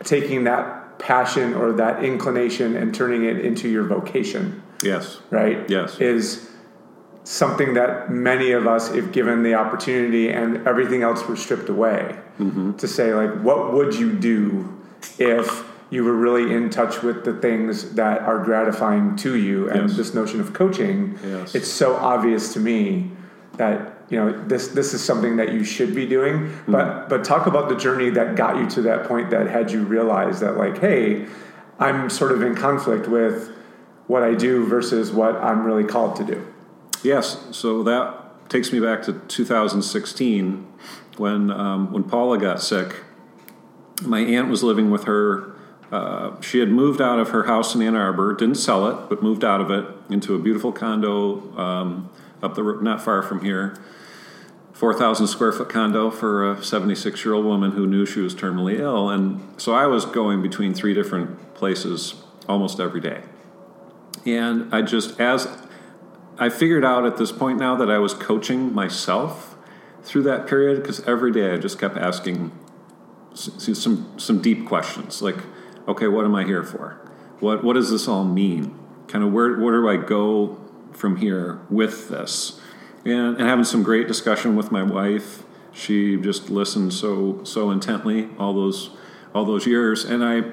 taking 0.03 0.45
that 0.45 0.99
passion 0.99 1.53
or 1.53 1.73
that 1.73 2.03
inclination 2.03 2.75
and 2.75 2.95
turning 2.95 3.25
it 3.25 3.45
into 3.45 3.69
your 3.69 3.85
vocation, 3.85 4.63
Yes. 4.83 5.21
right? 5.31 5.69
Yes. 5.69 6.01
Is 6.01 6.51
something 7.31 7.75
that 7.75 8.09
many 8.09 8.53
of 8.53 8.69
us, 8.69 8.93
if 8.93 9.11
given 9.11 9.43
the 9.43 9.53
opportunity 9.55 10.29
and 10.31 10.65
everything 10.67 11.03
else 11.03 11.27
were 11.27 11.37
stripped 11.37 11.69
away, 11.69 12.17
Mm-hmm. 12.39 12.75
to 12.75 12.87
say, 12.87 13.15
like, 13.15 13.33
what 13.43 13.73
would 13.73 13.95
you 13.95 14.13
do 14.13 14.77
if 15.19 15.65
you 15.89 16.05
were 16.05 16.13
really 16.13 16.55
in 16.55 16.69
touch 16.69 17.03
with 17.03 17.25
the 17.25 17.33
things 17.33 17.93
that 17.95 18.21
are 18.21 18.39
gratifying 18.45 19.17
to 19.17 19.37
you? 19.37 19.71
And 19.71 19.89
Yes. 19.89 19.97
this 19.97 20.13
notion 20.15 20.41
of 20.41 20.53
coaching, 20.53 21.19
Yes. 21.27 21.55
it's 21.55 21.71
so 21.71 21.97
obvious 21.97 22.53
to 22.53 22.61
me 22.61 23.11
that 23.57 23.95
you 24.11 24.19
know 24.21 24.31
this 24.47 24.69
this 24.69 24.93
is 24.95 25.03
something 25.03 25.37
that 25.39 25.53
you 25.55 25.65
should 25.65 25.95
be 25.95 26.07
doing 26.07 26.35
Mm-hmm. 26.35 26.73
but 26.73 27.09
but 27.09 27.25
talk 27.25 27.47
about 27.47 27.69
the 27.71 27.75
journey 27.75 28.11
that 28.11 28.37
got 28.37 28.57
you 28.59 28.69
to 28.77 28.83
that 28.83 29.09
point 29.09 29.31
that 29.31 29.49
had 29.49 29.73
you 29.73 29.83
realize 29.83 30.39
that 30.41 30.57
like 30.59 30.79
hey 30.79 31.25
i'm 31.81 32.09
sort 32.09 32.31
of 32.33 32.41
in 32.43 32.55
conflict 32.55 33.09
with 33.09 33.51
what 34.07 34.23
i 34.23 34.33
do 34.35 34.65
versus 34.67 35.11
what 35.11 35.35
i'm 35.37 35.65
really 35.65 35.83
called 35.85 36.15
to 36.17 36.25
do 36.25 36.47
Yes, 37.03 37.47
so 37.53 37.83
that 37.85 38.49
takes 38.49 38.73
me 38.73 38.81
back 38.81 39.03
to 39.03 39.13
2016 39.13 40.67
when 41.17 41.51
um, 41.51 41.93
when 41.93 42.05
Paula 42.05 42.39
got 42.39 42.63
sick. 42.63 43.03
My 44.03 44.21
aunt 44.21 44.49
was 44.49 44.63
living 44.63 44.91
with 44.91 45.05
her. 45.05 45.53
Uh, 45.91 46.41
she 46.41 46.59
had 46.59 46.69
moved 46.69 47.01
out 47.01 47.19
of 47.19 47.31
her 47.31 47.45
house 47.45 47.75
in 47.75 47.83
Ann 47.83 47.95
Arbor, 47.95 48.35
didn't 48.35 48.57
sell 48.57 48.89
it, 48.89 49.09
but 49.09 49.23
moved 49.23 49.45
out 49.45 49.61
of 49.61 49.71
it 49.71 49.87
into 50.11 50.35
a 50.35 50.39
beautiful 50.39 50.73
condo 50.73 51.57
um, 51.57 52.11
up 52.43 52.55
the 52.55 52.63
not 52.83 53.03
far 53.03 53.23
from 53.23 53.45
here. 53.45 53.79
4,000 54.73 55.27
square 55.27 55.53
foot 55.53 55.71
condo 55.71 56.11
for 56.11 56.53
a 56.53 56.63
76 56.63 57.25
year 57.25 57.33
old 57.33 57.47
woman 57.47 57.71
who 57.71 57.87
knew 57.87 58.05
she 58.05 58.21
was 58.21 58.35
terminally 58.35 58.79
ill. 58.79 59.09
And 59.09 59.41
so 59.57 59.73
I 59.73 59.87
was 59.87 60.05
going 60.05 60.43
between 60.43 60.75
three 60.75 60.93
different 60.93 61.55
places 61.55 62.15
almost 62.47 62.79
every 62.79 63.01
day. 63.01 63.23
And 64.27 64.75
I 64.75 64.83
just, 64.83 65.19
as 65.19 65.47
I 66.39 66.49
figured 66.49 66.85
out 66.85 67.07
at 67.07 67.17
this 67.17 67.33
point 67.33 67.59
now 67.59 67.77
that 67.77 67.91
I 67.91 67.99
was 67.99 68.13
coaching 68.15 68.75
myself 68.75 69.57
through 70.03 70.23
that 70.25 70.47
period 70.47 70.83
because 70.83 71.01
every 71.07 71.33
day 71.33 71.53
I 71.53 71.57
just 71.57 71.79
kept 71.79 71.97
asking 71.97 72.53
some 73.35 74.19
some 74.19 74.41
deep 74.41 74.67
questions 74.67 75.23
like, 75.23 75.37
okay, 75.89 76.09
what 76.09 76.25
am 76.25 76.35
I 76.35 76.45
here 76.45 76.63
for? 76.63 77.01
What 77.41 77.65
what 77.65 77.75
does 77.75 77.91
this 77.91 78.09
all 78.09 78.25
mean? 78.25 78.79
Kind 79.09 79.25
of 79.25 79.33
where 79.33 79.59
where 79.59 79.75
do 79.75 79.89
I 79.89 79.97
go 79.97 80.59
from 80.93 81.17
here 81.17 81.61
with 81.71 82.09
this? 82.09 82.61
And, 83.05 83.37
and 83.37 83.49
having 83.49 83.65
some 83.65 83.83
great 83.83 84.09
discussion 84.09 84.57
with 84.57 84.73
my 84.73 84.83
wife. 84.83 85.43
She 85.73 86.17
just 86.17 86.49
listened 86.49 86.93
so 86.95 87.45
so 87.45 87.71
intently 87.71 88.31
all 88.39 88.55
those 88.55 88.91
all 89.35 89.45
those 89.45 89.67
years, 89.67 90.05
and 90.05 90.25
I 90.25 90.45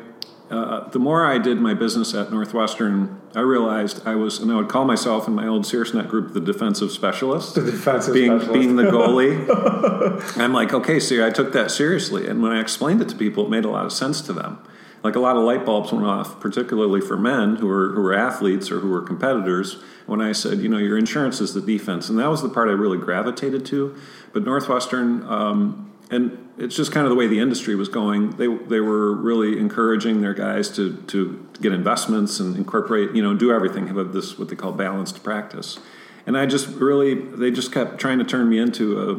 uh, 0.54 0.88
the 0.90 1.00
more 1.00 1.26
I 1.26 1.40
did 1.40 1.60
my 1.60 1.74
business 1.74 2.14
at 2.14 2.32
Northwestern, 2.32 3.20
I 3.34 3.40
realized 3.40 4.06
I 4.06 4.14
was, 4.14 4.38
and 4.38 4.52
I 4.52 4.56
would 4.56 4.70
call 4.70 4.86
myself 4.86 5.28
in 5.28 5.34
my 5.34 5.48
old 5.48 5.64
SearsNet 5.64 6.10
group 6.10 6.34
the 6.34 6.40
defensive 6.40 6.92
specialist. 6.92 7.56
the 7.56 7.62
defensive 7.62 8.14
being 8.14 8.40
specialist 8.40 8.54
being 8.54 8.76
the 8.76 8.84
goalie. 8.84 10.38
I'm 10.38 10.54
like, 10.54 10.72
okay, 10.72 11.00
see, 11.00 11.24
I 11.24 11.32
took 11.32 11.54
that 11.54 11.72
seriously, 11.72 12.28
and 12.28 12.44
when 12.44 12.52
I 12.52 12.62
explained 12.62 13.02
it 13.02 13.10
to 13.10 13.16
people, 13.16 13.46
it 13.46 13.50
made 13.50 13.66
a 13.66 13.70
lot 13.70 13.86
of 13.88 13.92
sense 13.92 14.22
to 14.22 14.34
them. 14.34 14.60
Like 15.04 15.16
a 15.16 15.20
lot 15.20 15.36
of 15.36 15.44
light 15.44 15.66
bulbs 15.66 15.92
went 15.92 16.06
off, 16.06 16.40
particularly 16.40 17.02
for 17.02 17.18
men 17.18 17.56
who 17.56 17.68
were 17.68 17.90
who 17.90 18.02
were 18.02 18.14
athletes 18.14 18.70
or 18.72 18.80
who 18.80 18.90
were 18.90 19.02
competitors. 19.02 19.82
When 20.06 20.22
I 20.22 20.34
said, 20.34 20.60
you 20.60 20.70
know, 20.70 20.78
your 20.78 20.98
insurance 20.98 21.42
is 21.42 21.54
the 21.54 21.62
defense, 21.62 22.10
and 22.10 22.20
that 22.20 22.30
was 22.30 22.42
the 22.44 22.50
part 22.50 22.70
I 22.70 22.74
really 22.74 23.00
gravitated 23.00 23.66
to. 23.68 23.96
But 24.34 24.44
Northwestern, 24.44 25.26
um, 25.26 25.93
and 26.14 26.50
it's 26.58 26.76
just 26.76 26.92
kind 26.92 27.06
of 27.06 27.10
the 27.10 27.16
way 27.16 27.28
the 27.28 27.40
industry 27.40 27.76
was 27.76 27.90
going. 27.90 28.32
They 28.32 28.48
they 28.48 28.80
were 28.80 29.14
really 29.14 29.60
encouraging 29.60 30.22
their 30.22 30.34
guys 30.34 30.70
to 30.76 30.98
to 31.08 31.48
get 31.62 31.74
investments 31.74 32.40
and 32.40 32.56
incorporate, 32.56 33.16
you 33.16 33.24
know, 33.24 33.34
do 33.34 33.52
everything. 33.52 33.88
Have 33.88 34.14
this 34.14 34.38
what 34.38 34.50
they 34.50 34.56
call 34.56 34.72
balanced 34.72 35.24
practice. 35.24 35.80
And 36.26 36.38
I 36.38 36.46
just 36.46 36.68
really, 36.68 37.16
they 37.16 37.52
just 37.52 37.72
kept 37.72 38.00
trying 38.00 38.20
to 38.20 38.26
turn 38.26 38.50
me 38.50 38.58
into 38.58 39.00
a, 39.00 39.16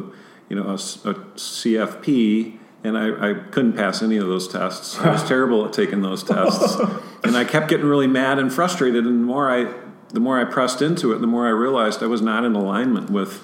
you 0.49 0.55
know, 0.55 0.69
a, 0.69 0.73
a 0.73 1.13
CFP, 1.35 2.57
and 2.83 2.97
I, 2.97 3.31
I 3.31 3.33
couldn't 3.51 3.73
pass 3.73 4.01
any 4.01 4.17
of 4.17 4.27
those 4.27 4.47
tests. 4.47 4.97
I 4.99 5.11
was 5.11 5.23
terrible 5.27 5.65
at 5.65 5.73
taking 5.73 6.01
those 6.01 6.23
tests, 6.23 6.75
and 7.23 7.37
I 7.37 7.43
kept 7.45 7.69
getting 7.69 7.85
really 7.85 8.07
mad 8.07 8.39
and 8.39 8.51
frustrated. 8.51 9.05
And 9.05 9.21
the 9.21 9.25
more 9.25 9.51
I, 9.51 9.71
the 10.09 10.19
more 10.19 10.39
I 10.39 10.45
pressed 10.45 10.81
into 10.81 11.13
it, 11.13 11.19
the 11.19 11.27
more 11.27 11.45
I 11.45 11.51
realized 11.51 12.01
I 12.01 12.07
was 12.07 12.21
not 12.21 12.43
in 12.43 12.55
alignment 12.55 13.09
with 13.09 13.43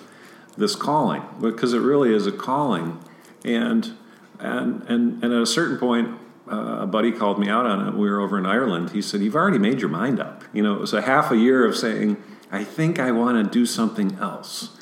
this 0.58 0.76
calling, 0.76 1.24
because 1.40 1.74
it 1.74 1.80
really 1.80 2.14
is 2.14 2.26
a 2.26 2.32
calling. 2.32 3.00
And 3.44 3.94
and 4.40 4.84
and 4.88 5.24
and 5.24 5.34
at 5.34 5.42
a 5.42 5.46
certain 5.46 5.78
point, 5.78 6.18
uh, 6.52 6.80
a 6.82 6.88
buddy 6.88 7.12
called 7.12 7.40
me 7.40 7.50
out 7.50 7.66
on 7.66 7.88
it. 7.88 7.94
We 7.94 8.10
were 8.10 8.20
over 8.20 8.38
in 8.38 8.46
Ireland. 8.46 8.92
He 8.92 9.02
said, 9.02 9.22
"You've 9.22 9.36
already 9.36 9.60
made 9.60 9.80
your 9.80 9.90
mind 9.90 10.20
up." 10.20 10.44
You 10.54 10.64
know, 10.64 10.74
it 10.76 10.80
was 10.80 10.94
a 10.94 11.02
half 11.02 11.32
a 11.32 11.38
year 11.38 11.66
of 11.66 11.76
saying, 11.76 12.18
"I 12.52 12.64
think 12.64 13.00
I 13.00 13.12
want 13.12 13.44
to 13.44 13.50
do 13.52 13.66
something 13.66 14.18
else." 14.20 14.78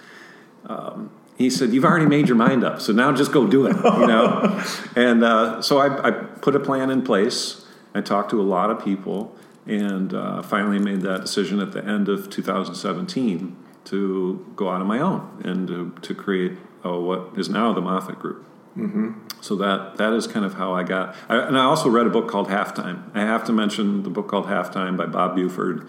Um, 0.66 1.12
he 1.38 1.50
said, 1.50 1.72
"You've 1.74 1.86
already 1.86 2.06
made 2.06 2.28
your 2.28 2.38
mind 2.38 2.64
up, 2.64 2.82
so 2.82 2.92
now 2.94 3.12
just 3.12 3.32
go 3.32 3.48
do 3.48 3.66
it." 3.66 3.76
You 3.76 4.08
know, 4.08 4.64
and 4.96 5.24
uh, 5.24 5.62
so 5.62 5.78
I, 5.78 6.08
I 6.08 6.12
put 6.12 6.56
a 6.56 6.60
plan 6.60 6.90
in 6.90 7.02
place. 7.02 7.66
I 7.94 8.02
talked 8.02 8.30
to 8.32 8.42
a 8.42 8.44
lot 8.44 8.70
of 8.70 8.84
people, 8.84 9.36
and 9.66 10.14
uh, 10.14 10.42
finally 10.42 10.80
made 10.80 11.02
that 11.02 11.22
decision 11.22 11.60
at 11.60 11.72
the 11.72 11.84
end 11.84 12.10
of 12.10 12.30
2017 12.30 13.56
to 13.86 14.46
go 14.56 14.70
out 14.70 14.82
on 14.82 14.88
my 14.88 15.00
own 15.00 15.42
and 15.44 15.68
to, 15.68 15.96
to 16.02 16.14
create 16.14 16.54
uh, 16.86 16.98
what 16.98 17.38
is 17.38 17.50
now 17.50 17.74
the 17.74 17.82
Moffitt 17.82 18.20
Group. 18.20 18.46
So 19.42 19.56
that 19.58 19.98
that 19.98 20.14
is 20.14 20.28
kind 20.28 20.46
of 20.46 20.56
how 20.56 20.74
I 20.74 20.84
got. 20.84 21.16
I, 21.28 21.38
and 21.38 21.58
I 21.58 21.64
also 21.64 21.90
read 21.90 22.06
a 22.06 22.10
book 22.10 22.30
called 22.30 22.48
Halftime. 22.48 23.10
I 23.14 23.22
have 23.22 23.44
to 23.46 23.54
mention 23.54 24.04
the 24.04 24.10
book 24.10 24.28
called 24.28 24.46
Halftime 24.46 24.96
by 24.98 25.06
Bob 25.06 25.36
Buford 25.36 25.88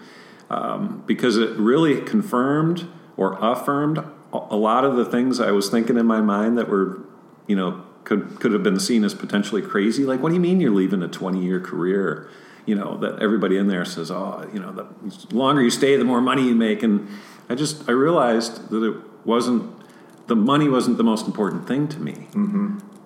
um, 0.49 1.03
because 1.05 1.37
it 1.37 1.51
really 1.57 2.01
confirmed 2.01 2.87
or 3.17 3.37
affirmed 3.41 3.97
a 3.99 4.11
a 4.33 4.55
lot 4.55 4.85
of 4.85 4.95
the 4.95 5.05
things 5.05 5.39
I 5.39 5.51
was 5.51 5.69
thinking 5.69 5.97
in 5.97 6.05
my 6.05 6.21
mind 6.21 6.57
that 6.57 6.69
were, 6.69 6.99
you 7.47 7.55
know, 7.55 7.83
could 8.03 8.39
could 8.39 8.53
have 8.53 8.63
been 8.63 8.79
seen 8.79 9.03
as 9.03 9.13
potentially 9.13 9.61
crazy. 9.61 10.05
Like, 10.05 10.21
what 10.21 10.29
do 10.29 10.35
you 10.35 10.41
mean 10.41 10.61
you're 10.61 10.71
leaving 10.71 11.03
a 11.03 11.07
20 11.07 11.43
year 11.43 11.59
career? 11.59 12.29
You 12.65 12.75
know, 12.75 12.97
that 12.97 13.21
everybody 13.21 13.57
in 13.57 13.67
there 13.67 13.85
says, 13.85 14.11
oh, 14.11 14.47
you 14.53 14.59
know, 14.59 14.71
the 14.71 15.35
longer 15.35 15.61
you 15.61 15.71
stay, 15.71 15.95
the 15.97 16.03
more 16.03 16.21
money 16.21 16.43
you 16.43 16.55
make. 16.55 16.83
And 16.83 17.07
I 17.49 17.55
just 17.55 17.89
I 17.89 17.91
realized 17.91 18.69
that 18.69 18.83
it 18.83 18.95
wasn't 19.25 19.80
the 20.27 20.35
money 20.35 20.69
wasn't 20.69 20.97
the 20.97 21.03
most 21.03 21.25
important 21.25 21.67
thing 21.67 21.87
to 21.87 21.99
me 21.99 22.27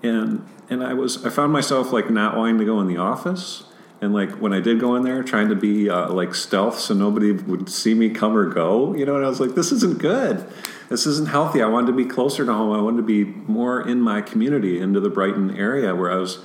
and 0.05 0.45
and 0.69 0.83
I 0.83 0.93
was 0.93 1.25
I 1.25 1.29
found 1.29 1.51
myself 1.51 1.91
like 1.91 2.09
not 2.09 2.35
wanting 2.37 2.59
to 2.59 2.65
go 2.65 2.79
in 2.81 2.87
the 2.87 2.97
office, 2.97 3.63
and 4.01 4.13
like 4.13 4.31
when 4.41 4.53
I 4.53 4.59
did 4.59 4.79
go 4.79 4.95
in 4.95 5.03
there, 5.03 5.23
trying 5.23 5.49
to 5.49 5.55
be 5.55 5.89
uh, 5.89 6.11
like 6.11 6.33
stealth 6.33 6.79
so 6.79 6.93
nobody 6.93 7.31
would 7.31 7.69
see 7.69 7.93
me 7.93 8.09
come 8.09 8.35
or 8.35 8.49
go, 8.49 8.95
you 8.95 9.05
know. 9.05 9.15
And 9.15 9.25
I 9.25 9.29
was 9.29 9.39
like, 9.39 9.55
this 9.55 9.71
isn't 9.71 9.99
good. 9.99 10.47
This 10.89 11.05
isn't 11.07 11.29
healthy. 11.29 11.61
I 11.61 11.67
wanted 11.67 11.87
to 11.87 11.93
be 11.93 12.05
closer 12.05 12.45
to 12.45 12.53
home. 12.53 12.75
I 12.75 12.81
wanted 12.81 12.97
to 12.97 13.03
be 13.03 13.23
more 13.23 13.87
in 13.87 14.01
my 14.01 14.21
community, 14.21 14.79
into 14.79 14.99
the 14.99 15.09
Brighton 15.09 15.57
area, 15.57 15.95
where 15.95 16.11
I 16.11 16.15
was 16.15 16.39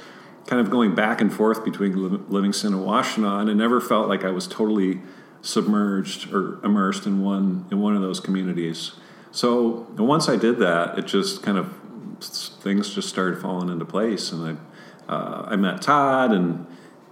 kind 0.47 0.61
of 0.61 0.71
going 0.71 0.95
back 0.95 1.21
and 1.21 1.33
forth 1.33 1.65
between 1.65 2.27
Livingston 2.29 2.73
and 2.73 2.83
Washtenaw, 2.83 3.41
and 3.41 3.51
I 3.51 3.53
never 3.53 3.81
felt 3.81 4.09
like 4.09 4.25
I 4.25 4.31
was 4.31 4.47
totally 4.47 5.01
submerged 5.43 6.33
or 6.33 6.63
immersed 6.65 7.07
in 7.07 7.23
one 7.23 7.67
in 7.71 7.81
one 7.81 7.95
of 7.95 8.03
those 8.03 8.21
communities. 8.21 8.93
So 9.33 9.87
once 9.97 10.29
I 10.29 10.37
did 10.37 10.59
that, 10.59 10.99
it 10.99 11.07
just 11.07 11.43
kind 11.43 11.59
of 11.59 11.73
things 12.21 12.95
just 12.95 13.09
started 13.09 13.41
falling 13.41 13.69
into 13.69 13.85
place, 13.85 14.33
and 14.33 14.59
I 15.09 15.13
uh, 15.13 15.49
I 15.49 15.57
met 15.57 15.83
Todd 15.83 16.33
and. 16.33 16.67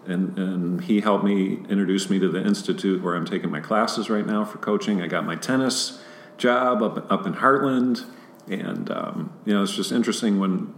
And, 0.07 0.39
and 0.39 0.85
he 0.85 1.03
helped 1.03 1.23
me 1.23 1.59
introduce 1.69 2.09
me 2.09 2.19
to 2.19 2.31
the 2.31 2.41
institute 2.41 3.03
where 3.03 3.15
I'm 3.15 3.27
taking 3.27 3.51
my 3.51 3.61
classes 3.61 4.09
right 4.09 4.25
now 4.25 4.43
for 4.43 4.57
coaching. 4.57 5.03
I 5.03 5.07
got 5.07 5.27
my 5.27 5.37
tennis 5.37 6.03
job 6.39 6.83
up 6.83 7.13
up 7.13 7.27
in 7.27 7.35
Hartland, 7.35 8.07
and 8.51 8.91
um, 8.91 9.33
you 9.45 9.53
know 9.53 9.63
it's 9.63 9.75
just 9.75 9.93
interesting 9.93 10.39
when 10.39 10.73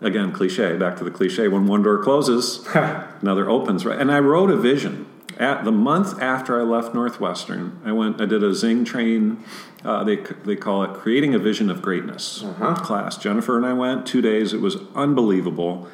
again 0.00 0.32
cliche 0.32 0.76
back 0.76 0.96
to 0.96 1.04
the 1.04 1.10
cliche 1.10 1.48
when 1.48 1.66
one 1.66 1.82
door 1.82 2.02
closes 2.02 2.66
another 2.74 3.48
opens 3.48 3.84
right 3.84 3.98
and 3.98 4.12
i 4.12 4.18
wrote 4.18 4.50
a 4.50 4.56
vision 4.56 5.06
at 5.38 5.64
the 5.64 5.72
month 5.72 6.20
after 6.20 6.60
i 6.60 6.62
left 6.62 6.94
northwestern 6.94 7.80
i 7.84 7.92
went 7.92 8.20
i 8.20 8.26
did 8.26 8.42
a 8.42 8.50
ZingTrain 8.50 9.38
uh, 9.84 10.02
they, 10.02 10.16
they 10.16 10.56
call 10.56 10.82
it 10.82 10.92
creating 10.94 11.34
a 11.34 11.38
vision 11.38 11.70
of 11.70 11.80
greatness 11.80 12.44
class. 12.78 13.16
Jennifer 13.16 13.56
and 13.56 13.64
i 13.64 13.72
went 13.72 14.06
two 14.06 14.20
days. 14.20 14.52
It 14.52 14.60
was 14.60 14.76
unbelievable. 14.94 15.88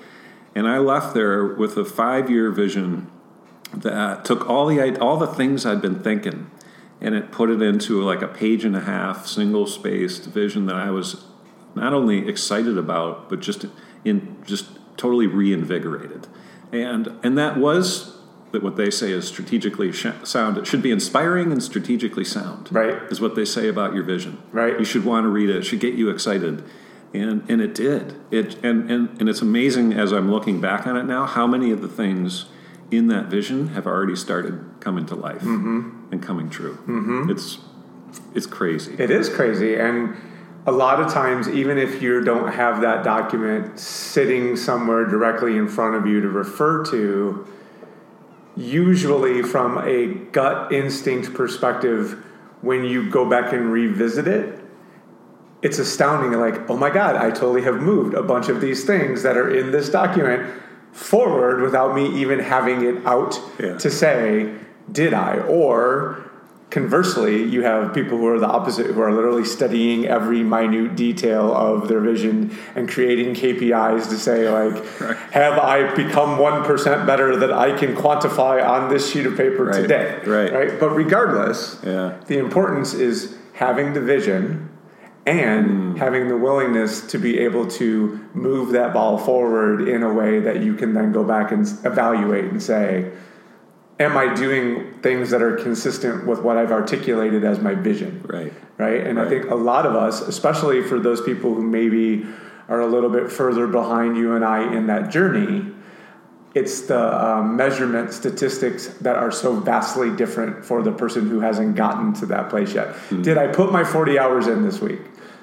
And 0.54 0.66
i 0.66 0.78
left 0.78 1.14
there 1.14 1.44
with 1.44 1.76
a 1.76 1.84
five 1.84 2.30
year 2.30 2.50
vision 2.50 3.10
that 3.72 4.24
took 4.24 4.48
all 4.48 4.66
the 4.66 4.98
all 4.98 5.16
the 5.16 5.26
things 5.26 5.66
i'd 5.66 5.82
been 5.82 6.00
thinking 6.00 6.48
and 7.00 7.14
it 7.14 7.32
put 7.32 7.50
it 7.50 7.60
into 7.60 8.00
like 8.02 8.22
a 8.22 8.28
page 8.28 8.64
and 8.64 8.76
a 8.76 8.80
half 8.80 9.26
single 9.26 9.66
spaced 9.66 10.26
vision 10.26 10.66
that 10.66 10.76
i 10.76 10.90
was 10.90 11.24
not 11.74 11.92
only 11.92 12.28
excited 12.28 12.78
about 12.78 13.28
but 13.28 13.40
just 13.40 13.66
in 14.04 14.36
just 14.46 14.66
totally 14.96 15.26
reinvigorated. 15.26 16.26
And 16.72 17.18
and 17.22 17.38
that 17.38 17.56
was 17.56 18.13
that 18.54 18.62
what 18.62 18.76
they 18.76 18.90
say 18.90 19.12
is 19.12 19.28
strategically 19.28 19.92
sh- 19.92 20.06
sound. 20.22 20.56
It 20.56 20.66
should 20.66 20.80
be 20.82 20.90
inspiring 20.90 21.52
and 21.52 21.62
strategically 21.62 22.24
sound. 22.24 22.72
Right. 22.72 22.94
Is 23.12 23.20
what 23.20 23.34
they 23.34 23.44
say 23.44 23.68
about 23.68 23.92
your 23.94 24.02
vision. 24.04 24.42
Right. 24.52 24.78
You 24.78 24.84
should 24.86 25.04
want 25.04 25.24
to 25.24 25.28
read 25.28 25.50
it. 25.50 25.56
It 25.56 25.62
should 25.64 25.80
get 25.80 25.94
you 25.94 26.08
excited. 26.08 26.64
And 27.12 27.44
and 27.48 27.60
it 27.60 27.74
did. 27.74 28.16
It 28.30 28.64
and, 28.64 28.90
and, 28.90 29.20
and 29.20 29.28
it's 29.28 29.42
amazing 29.42 29.92
as 29.92 30.12
I'm 30.12 30.30
looking 30.30 30.60
back 30.60 30.86
on 30.86 30.96
it 30.96 31.04
now 31.04 31.26
how 31.26 31.46
many 31.46 31.70
of 31.70 31.80
the 31.82 31.88
things 31.88 32.46
in 32.90 33.08
that 33.08 33.26
vision 33.26 33.68
have 33.68 33.86
already 33.86 34.16
started 34.16 34.64
coming 34.80 35.04
to 35.06 35.14
life 35.14 35.42
Mm-hmm. 35.42 36.12
and 36.12 36.22
coming 36.22 36.48
true. 36.48 36.78
It's 37.30 37.58
it's 38.34 38.46
crazy. 38.46 38.94
It 38.98 39.10
is 39.10 39.28
crazy. 39.28 39.74
And 39.76 40.16
a 40.66 40.72
lot 40.72 40.98
of 41.00 41.12
times, 41.12 41.48
even 41.48 41.76
if 41.78 42.00
you 42.00 42.22
don't 42.24 42.50
have 42.52 42.80
that 42.80 43.04
document 43.04 43.78
sitting 43.78 44.56
somewhere 44.56 45.04
directly 45.04 45.56
in 45.58 45.68
front 45.68 45.94
of 45.96 46.06
you 46.06 46.20
to 46.22 46.28
refer 46.28 46.82
to, 46.86 47.46
usually 48.56 49.42
from 49.42 49.78
a 49.78 50.06
gut 50.32 50.72
instinct 50.72 51.34
perspective, 51.34 52.22
when 52.62 52.84
you 52.84 53.10
go 53.10 53.28
back 53.28 53.52
and 53.52 53.70
revisit 53.70 54.26
it, 54.26 54.58
it's 55.62 55.78
astounding. 55.78 56.38
Like, 56.38 56.68
oh 56.70 56.76
my 56.76 56.90
God, 56.90 57.16
I 57.16 57.30
totally 57.30 57.62
have 57.62 57.80
moved 57.80 58.14
a 58.14 58.22
bunch 58.22 58.48
of 58.48 58.60
these 58.60 58.84
things 58.84 59.22
that 59.22 59.36
are 59.36 59.50
in 59.54 59.70
this 59.70 59.88
document 59.88 60.48
forward 60.92 61.60
without 61.60 61.94
me 61.94 62.20
even 62.20 62.38
having 62.38 62.82
it 62.84 63.04
out 63.06 63.38
Yeah. 63.58 63.76
to 63.78 63.90
say, 63.90 64.54
did 64.92 65.12
I? 65.14 65.38
Or 65.40 66.23
conversely, 66.74 67.44
you 67.44 67.62
have 67.62 67.94
people 67.94 68.18
who 68.18 68.26
are 68.26 68.40
the 68.40 68.48
opposite, 68.48 68.86
who 68.86 69.00
are 69.00 69.12
literally 69.12 69.44
studying 69.44 70.06
every 70.06 70.42
minute 70.42 70.96
detail 70.96 71.54
of 71.54 71.86
their 71.86 72.00
vision 72.00 72.58
and 72.74 72.88
creating 72.88 73.32
KPIs 73.32 74.08
to 74.08 74.18
say, 74.18 74.50
like, 74.50 74.74
Right. 75.00 75.16
have 75.30 75.56
I 75.56 75.94
become 75.94 76.36
1% 76.36 77.06
better 77.06 77.36
that 77.36 77.52
I 77.52 77.78
can 77.78 77.94
quantify 77.94 78.66
on 78.66 78.90
this 78.90 79.08
sheet 79.10 79.24
of 79.24 79.36
paper 79.36 79.66
Right. 79.66 79.82
today? 79.82 80.20
Right. 80.26 80.52
Right. 80.52 80.80
But 80.80 80.90
regardless, 80.90 81.78
Yeah. 81.84 82.14
the 82.26 82.38
importance 82.38 82.92
is 82.92 83.36
having 83.52 83.92
the 83.92 84.00
vision 84.00 84.68
and 85.26 85.66
hmm. 85.66 85.96
having 85.96 86.26
the 86.26 86.36
willingness 86.36 87.06
to 87.12 87.18
be 87.18 87.38
able 87.38 87.68
to 87.68 88.18
move 88.34 88.72
that 88.72 88.92
ball 88.92 89.16
forward 89.16 89.88
in 89.88 90.02
a 90.02 90.12
way 90.12 90.40
that 90.40 90.60
you 90.60 90.74
can 90.74 90.92
then 90.92 91.12
go 91.12 91.22
back 91.22 91.52
and 91.52 91.62
evaluate 91.84 92.46
and 92.46 92.60
say, 92.60 93.12
Am 94.00 94.16
I 94.16 94.34
doing 94.34 94.92
things 95.02 95.30
that 95.30 95.40
are 95.40 95.56
consistent 95.56 96.26
with 96.26 96.42
what 96.42 96.56
I've 96.56 96.72
articulated 96.72 97.44
as 97.44 97.60
my 97.60 97.74
vision? 97.74 98.22
Right. 98.24 98.52
right? 98.76 99.06
And 99.06 99.20
I 99.20 99.28
think 99.28 99.50
a 99.50 99.54
lot 99.54 99.86
of 99.86 99.94
us, 99.94 100.20
especially 100.20 100.82
for 100.82 100.98
those 100.98 101.20
people 101.20 101.54
who 101.54 101.62
maybe 101.62 102.26
are 102.68 102.80
a 102.80 102.86
little 102.86 103.10
bit 103.10 103.30
further 103.30 103.68
behind 103.68 104.16
you 104.16 104.34
and 104.34 104.44
I 104.44 104.74
in 104.74 104.88
that 104.88 105.10
journey, 105.10 105.72
it's 106.54 106.82
the 106.82 107.24
um, 107.24 107.56
measurement 107.56 108.12
statistics 108.12 108.86
that 108.98 109.16
are 109.16 109.30
so 109.30 109.54
vastly 109.56 110.14
different 110.14 110.64
for 110.64 110.82
the 110.82 110.92
person 110.92 111.28
who 111.28 111.40
hasn't 111.40 111.76
gotten 111.76 112.12
to 112.14 112.26
that 112.26 112.48
place 112.48 112.74
yet. 112.74 112.94
Hmm. 112.94 113.22
Did 113.22 113.38
I 113.38 113.48
put 113.48 113.72
my 113.72 113.84
40 113.84 114.18
hours 114.18 114.46
in 114.46 114.64
this 114.64 114.80
week? 114.80 115.00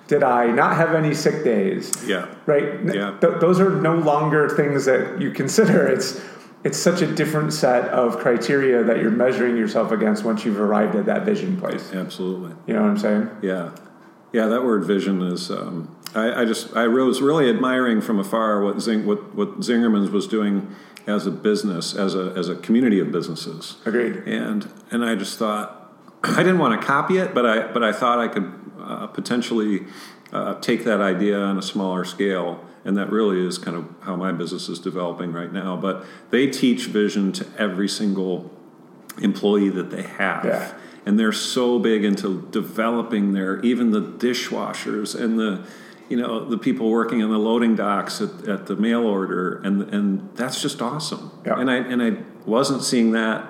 Did 0.07 0.23
I 0.23 0.47
not 0.47 0.75
have 0.75 0.93
any 0.93 1.13
sick 1.13 1.43
days? 1.43 1.91
Yeah. 2.05 2.27
Right? 2.45 2.83
Yeah. 2.83 3.17
th- 3.21 3.39
those 3.39 3.59
are 3.59 3.69
no 3.69 3.95
longer 3.95 4.49
things 4.49 4.85
that 4.85 5.21
you 5.21 5.31
consider. 5.31 5.87
It's 5.87 6.19
it's 6.63 6.77
such 6.77 7.01
a 7.01 7.07
different 7.07 7.53
set 7.53 7.89
of 7.89 8.19
criteria 8.19 8.83
that 8.83 8.97
you're 8.97 9.11
measuring 9.11 9.57
yourself 9.57 9.91
against 9.91 10.23
once 10.23 10.45
you've 10.45 10.59
arrived 10.59 10.95
at 10.95 11.05
that 11.05 11.25
vision 11.25 11.59
place. 11.59 11.91
Absolutely. 11.93 12.53
You 12.67 12.75
know 12.75 12.83
what 12.83 12.91
I'm 12.91 12.97
saying? 12.97 13.29
Yeah, 13.41 13.75
yeah. 14.31 14.47
That 14.47 14.63
word 14.63 14.85
vision 14.85 15.21
is. 15.21 15.49
Um, 15.49 15.95
I, 16.13 16.41
I 16.41 16.45
just 16.45 16.75
I 16.75 16.87
was 16.87 17.21
really 17.21 17.49
admiring 17.49 18.01
from 18.01 18.19
afar 18.19 18.61
what 18.61 18.79
Zing, 18.79 19.05
what 19.05 19.33
what 19.33 19.61
Zingerman's 19.61 20.11
was 20.11 20.27
doing 20.27 20.75
as 21.07 21.25
a 21.25 21.31
business, 21.31 21.95
as 21.95 22.15
a 22.15 22.33
as 22.35 22.49
a 22.49 22.55
community 22.55 22.99
of 22.99 23.11
businesses. 23.11 23.77
Agreed. 23.85 24.17
And 24.27 24.71
and 24.91 25.03
I 25.03 25.15
just 25.15 25.39
thought 25.39 25.91
I 26.23 26.43
didn't 26.43 26.59
want 26.59 26.79
to 26.79 26.85
copy 26.85 27.17
it, 27.17 27.33
but 27.33 27.45
I 27.45 27.71
but 27.71 27.83
I 27.83 27.91
thought 27.91 28.19
I 28.19 28.27
could 28.27 28.53
uh, 28.79 29.07
potentially 29.07 29.85
uh, 30.31 30.55
take 30.59 30.83
that 30.85 31.01
idea 31.01 31.37
on 31.39 31.57
a 31.57 31.61
smaller 31.61 32.03
scale. 32.05 32.63
And 32.83 32.97
that 32.97 33.11
really 33.11 33.45
is 33.45 33.57
kind 33.59 33.77
of 33.77 33.85
how 34.01 34.15
my 34.15 34.31
business 34.31 34.67
is 34.67 34.79
developing 34.79 35.31
right 35.33 35.51
now. 35.53 35.77
But 35.77 36.03
they 36.31 36.47
teach 36.47 36.87
vision 36.87 37.31
to 37.33 37.45
every 37.57 37.87
single 37.87 38.49
employee 39.21 39.69
that 39.69 39.91
they 39.91 40.03
have 40.03 40.45
Yeah. 40.45 40.71
and 41.05 41.19
they're 41.19 41.33
so 41.33 41.77
big 41.79 42.03
into 42.05 42.47
developing 42.51 43.33
their 43.33 43.59
even 43.59 43.91
the 43.91 44.01
dishwashers 44.01 45.19
and 45.19 45.37
the 45.37 45.65
you 46.07 46.15
know 46.15 46.45
the 46.45 46.57
people 46.57 46.89
working 46.89 47.19
in 47.19 47.29
the 47.29 47.37
loading 47.37 47.75
docks 47.75 48.21
at, 48.21 48.47
at 48.47 48.67
the 48.67 48.75
mail 48.77 49.05
order 49.05 49.59
and 49.65 49.81
and 49.93 50.29
that's 50.35 50.61
just 50.61 50.81
awesome 50.81 51.29
Yeah. 51.45 51.59
and 51.59 51.69
i 51.69 51.75
and 51.75 52.01
i 52.01 52.17
wasn't 52.45 52.83
seeing 52.83 53.11
that 53.11 53.43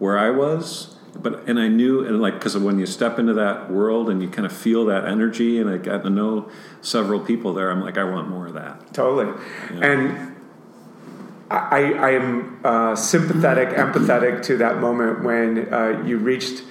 where 0.00 0.18
i 0.18 0.30
was 0.30 0.93
but 1.16 1.48
and 1.48 1.60
i 1.60 1.68
knew 1.68 2.04
and 2.04 2.20
like 2.20 2.34
because 2.34 2.56
when 2.56 2.78
you 2.78 2.86
step 2.86 3.18
into 3.18 3.34
that 3.34 3.70
world 3.70 4.10
and 4.10 4.22
you 4.22 4.28
kind 4.28 4.46
of 4.46 4.52
feel 4.52 4.84
that 4.84 5.04
energy 5.06 5.58
and 5.58 5.70
i 5.70 5.76
got 5.76 6.02
to 6.02 6.10
know 6.10 6.50
several 6.80 7.20
people 7.20 7.54
there 7.54 7.70
i'm 7.70 7.80
like 7.80 7.96
i 7.96 8.04
want 8.04 8.28
more 8.28 8.46
of 8.46 8.54
that 8.54 8.84
Totally. 8.94 9.32
And 9.82 10.34
I, 11.50 11.92
I 11.92 12.10
am 12.12 12.60
uh, 12.64 12.96
sympathetic, 12.96 13.70
empathetic 13.70 14.42
to 14.44 14.56
that 14.58 14.80
moment 14.80 15.22
when 15.22 15.72
uh, 15.72 16.02
you 16.04 16.18
reached 16.18 16.62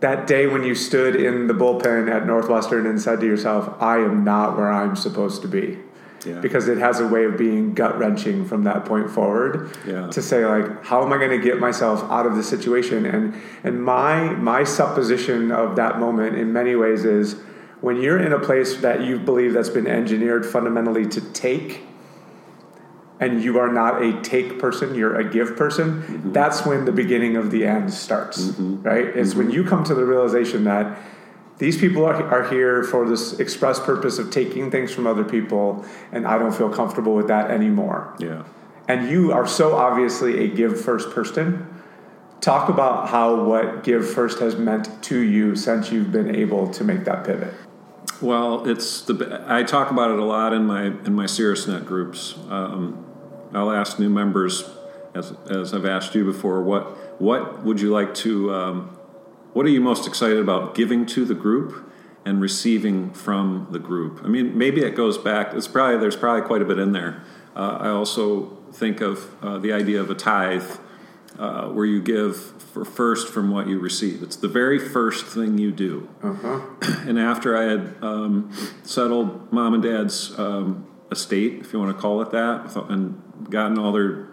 that 0.00 0.26
day 0.26 0.46
when 0.46 0.64
you 0.64 0.74
stood 0.74 1.16
in 1.16 1.46
the 1.46 1.54
bullpen 1.54 2.10
at 2.10 2.26
Northwestern 2.26 2.86
and 2.86 3.00
said 3.00 3.20
to 3.20 3.26
yourself, 3.26 3.80
I 3.80 3.98
am 3.98 4.24
not 4.24 4.56
where 4.56 4.70
I'm 4.70 4.96
supposed 4.96 5.42
to 5.42 5.48
be. 5.48 5.78
Yeah. 6.24 6.40
Because 6.40 6.68
it 6.68 6.78
has 6.78 7.00
a 7.00 7.06
way 7.06 7.24
of 7.24 7.36
being 7.36 7.74
gut 7.74 7.98
wrenching 7.98 8.44
from 8.46 8.64
that 8.64 8.84
point 8.84 9.10
forward 9.10 9.76
Yeah. 9.86 10.08
to 10.08 10.22
say 10.22 10.46
like, 10.46 10.84
how 10.84 11.04
am 11.04 11.12
I 11.12 11.18
going 11.18 11.30
to 11.30 11.44
get 11.44 11.58
myself 11.60 12.02
out 12.10 12.26
of 12.26 12.36
this 12.36 12.48
situation? 12.48 13.06
And 13.06 13.34
and 13.62 13.82
my 13.82 14.30
my 14.34 14.64
supposition 14.64 15.52
of 15.52 15.76
that 15.76 15.98
moment 15.98 16.36
in 16.36 16.52
many 16.52 16.74
ways 16.74 17.04
is 17.04 17.36
when 17.80 18.00
you're 18.00 18.18
in 18.18 18.32
a 18.32 18.38
place 18.38 18.76
that 18.78 19.02
you 19.02 19.18
believe 19.18 19.52
that's 19.52 19.68
been 19.68 19.86
engineered 19.86 20.46
fundamentally 20.46 21.06
to 21.06 21.20
take 21.32 21.82
and 23.20 23.42
you 23.42 23.58
are 23.58 23.72
not 23.72 24.02
a 24.02 24.20
take 24.22 24.58
person, 24.58 24.94
you're 24.94 25.16
a 25.16 25.24
give 25.24 25.56
person, 25.56 26.02
mm-hmm. 26.02 26.32
that's 26.32 26.66
when 26.66 26.84
the 26.84 26.92
beginning 26.92 27.36
of 27.36 27.50
the 27.50 27.64
end 27.64 27.92
starts, 27.92 28.48
mm-hmm. 28.48 28.82
right? 28.82 29.04
It's 29.04 29.34
when 29.34 29.48
mm-hmm. 29.48 29.56
you 29.56 29.64
come 29.64 29.84
to 29.84 29.94
the 29.94 30.04
realization 30.04 30.64
that 30.64 30.98
these 31.58 31.78
people 31.78 32.04
are, 32.04 32.14
are 32.14 32.48
here 32.50 32.82
for 32.82 33.08
this 33.08 33.38
express 33.38 33.78
purpose 33.78 34.18
of 34.18 34.30
taking 34.30 34.70
things 34.70 34.92
from 34.92 35.06
other 35.06 35.24
people, 35.24 35.84
and 36.12 36.26
I 36.26 36.38
don't 36.38 36.54
feel 36.54 36.68
comfortable 36.70 37.14
with 37.14 37.28
that 37.28 37.50
anymore. 37.50 38.14
yeah 38.18 38.44
And 38.88 39.08
you 39.08 39.32
are 39.32 39.46
so 39.46 39.76
obviously 39.76 40.44
a 40.44 40.48
give 40.48 40.80
first 40.80 41.10
person. 41.10 41.66
Talk 42.40 42.68
about 42.68 43.08
how 43.08 43.44
what 43.44 43.84
give 43.84 44.08
first 44.08 44.38
has 44.40 44.56
meant 44.56 45.02
to 45.04 45.18
you 45.18 45.56
since 45.56 45.90
you've 45.90 46.12
been 46.12 46.34
able 46.34 46.68
to 46.72 46.84
make 46.84 47.04
that 47.04 47.24
pivot. 47.24 47.54
Well, 48.20 48.68
it's 48.68 49.02
the 49.02 49.44
I 49.46 49.62
talk 49.62 49.90
about 49.90 50.10
it 50.10 50.18
a 50.18 50.24
lot 50.24 50.52
in 50.52 50.66
my 50.66 50.86
in 50.86 51.14
my 51.14 51.24
CirrusNet 51.24 51.86
groups. 51.86 52.34
Um, 52.50 53.04
I'll 53.54 53.70
ask 53.70 53.98
new 53.98 54.10
members, 54.10 54.64
as 55.14 55.32
as 55.48 55.72
I've 55.72 55.86
asked 55.86 56.14
you 56.14 56.24
before, 56.24 56.62
what 56.62 57.20
what 57.20 57.64
would 57.64 57.80
you 57.80 57.90
like 57.90 58.14
to, 58.16 58.52
um, 58.52 58.98
what 59.54 59.64
are 59.64 59.70
you 59.70 59.80
most 59.80 60.06
excited 60.06 60.38
about 60.38 60.74
giving 60.74 61.06
to 61.06 61.24
the 61.24 61.34
group 61.34 61.90
and 62.26 62.40
receiving 62.40 63.12
from 63.12 63.68
the 63.70 63.78
group? 63.78 64.20
I 64.22 64.28
mean, 64.28 64.56
maybe 64.58 64.82
it 64.82 64.94
goes 64.94 65.16
back. 65.16 65.54
It's 65.54 65.68
probably 65.68 65.98
there's 65.98 66.16
probably 66.16 66.42
quite 66.42 66.60
a 66.60 66.66
bit 66.66 66.78
in 66.78 66.92
there. 66.92 67.22
Uh, 67.56 67.78
I 67.80 67.88
also 67.88 68.58
think 68.72 69.00
of 69.00 69.42
uh, 69.42 69.58
the 69.58 69.72
idea 69.72 70.00
of 70.00 70.10
a 70.10 70.14
tithe, 70.14 70.68
uh, 71.38 71.68
where 71.68 71.86
you 71.86 72.02
give 72.02 72.36
for 72.36 72.84
first 72.84 73.28
from 73.32 73.50
what 73.50 73.68
you 73.68 73.78
receive. 73.78 74.22
It's 74.22 74.36
the 74.36 74.48
very 74.48 74.78
first 74.78 75.26
thing 75.26 75.58
you 75.58 75.72
do 75.72 76.08
and 77.06 77.18
after 77.18 77.56
I 77.56 77.64
had 77.64 77.94
um, 78.02 78.50
settled 78.82 79.52
mom 79.52 79.74
and 79.74 79.82
dad's 79.82 80.36
um, 80.38 80.86
estate, 81.10 81.60
if 81.60 81.72
you 81.72 81.78
want 81.78 81.94
to 81.96 82.00
call 82.00 82.20
it 82.22 82.30
that, 82.30 82.74
and 82.88 83.20
gotten 83.50 83.78
all 83.78 83.92
their 83.92 84.28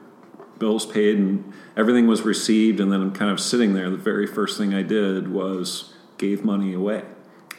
bills 0.61 0.85
paid 0.85 1.17
and 1.17 1.51
everything 1.75 2.07
was 2.07 2.21
received, 2.21 2.79
and 2.79 2.93
then 2.93 3.01
I'm 3.01 3.11
kind 3.11 3.31
of 3.31 3.41
sitting 3.41 3.73
there. 3.73 3.89
The 3.89 3.97
very 3.97 4.27
first 4.27 4.57
thing 4.57 4.73
I 4.73 4.83
did 4.83 5.27
was 5.27 5.93
gave 6.17 6.45
money 6.45 6.73
away. 6.73 7.03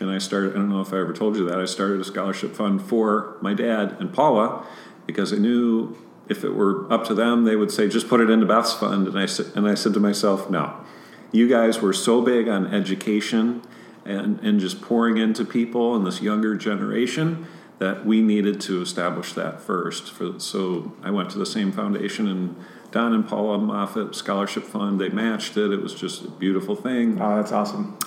And 0.00 0.10
I 0.10 0.18
started, 0.18 0.52
I 0.52 0.54
don't 0.54 0.70
know 0.70 0.80
if 0.80 0.92
I 0.92 1.00
ever 1.00 1.12
told 1.12 1.36
you 1.36 1.44
that, 1.50 1.60
I 1.60 1.66
started 1.66 2.00
a 2.00 2.04
scholarship 2.04 2.54
fund 2.54 2.80
for 2.80 3.36
my 3.42 3.52
dad 3.52 3.96
and 4.00 4.12
Paula 4.12 4.64
because 5.06 5.32
I 5.32 5.36
knew 5.36 5.96
if 6.28 6.44
it 6.44 6.54
were 6.54 6.90
up 6.92 7.04
to 7.08 7.14
them, 7.14 7.44
they 7.44 7.56
would 7.56 7.70
say, 7.70 7.88
just 7.88 8.08
put 8.08 8.20
it 8.20 8.30
into 8.30 8.46
Beth's 8.46 8.72
fund. 8.72 9.06
And 9.08 9.18
I, 9.18 9.26
said- 9.26 9.52
and 9.54 9.68
I 9.68 9.74
said 9.74 9.92
to 9.94 10.00
myself, 10.00 10.48
no. 10.48 10.76
You 11.32 11.48
guys 11.48 11.80
were 11.80 11.92
so 11.92 12.22
big 12.22 12.48
on 12.48 12.72
education 12.72 13.62
and, 14.04 14.38
and 14.40 14.60
just 14.60 14.80
pouring 14.80 15.16
into 15.18 15.44
people 15.44 15.94
and 15.94 16.06
this 16.06 16.22
younger 16.22 16.56
generation 16.56 17.46
that 17.78 18.06
we 18.06 18.20
needed 18.20 18.60
to 18.60 18.80
establish 18.80 19.32
that 19.32 19.60
first. 19.60 20.12
For, 20.12 20.38
so 20.38 20.92
I 21.02 21.10
went 21.10 21.30
to 21.30 21.38
the 21.38 21.46
same 21.46 21.72
foundation 21.72 22.28
and 22.28 22.56
Don 22.92 23.12
and 23.14 23.26
Paula 23.26 23.58
Moffitt 23.58 24.14
Scholarship 24.14 24.62
Fund, 24.64 25.00
they 25.00 25.08
matched 25.08 25.56
it. 25.56 25.72
It 25.72 25.82
was 25.82 25.94
just 25.94 26.24
a 26.24 26.30
beautiful 26.30 26.76
thing 26.76 27.20
Oh, 27.20 27.36
that's 27.36 27.50
awesome. 27.52 27.98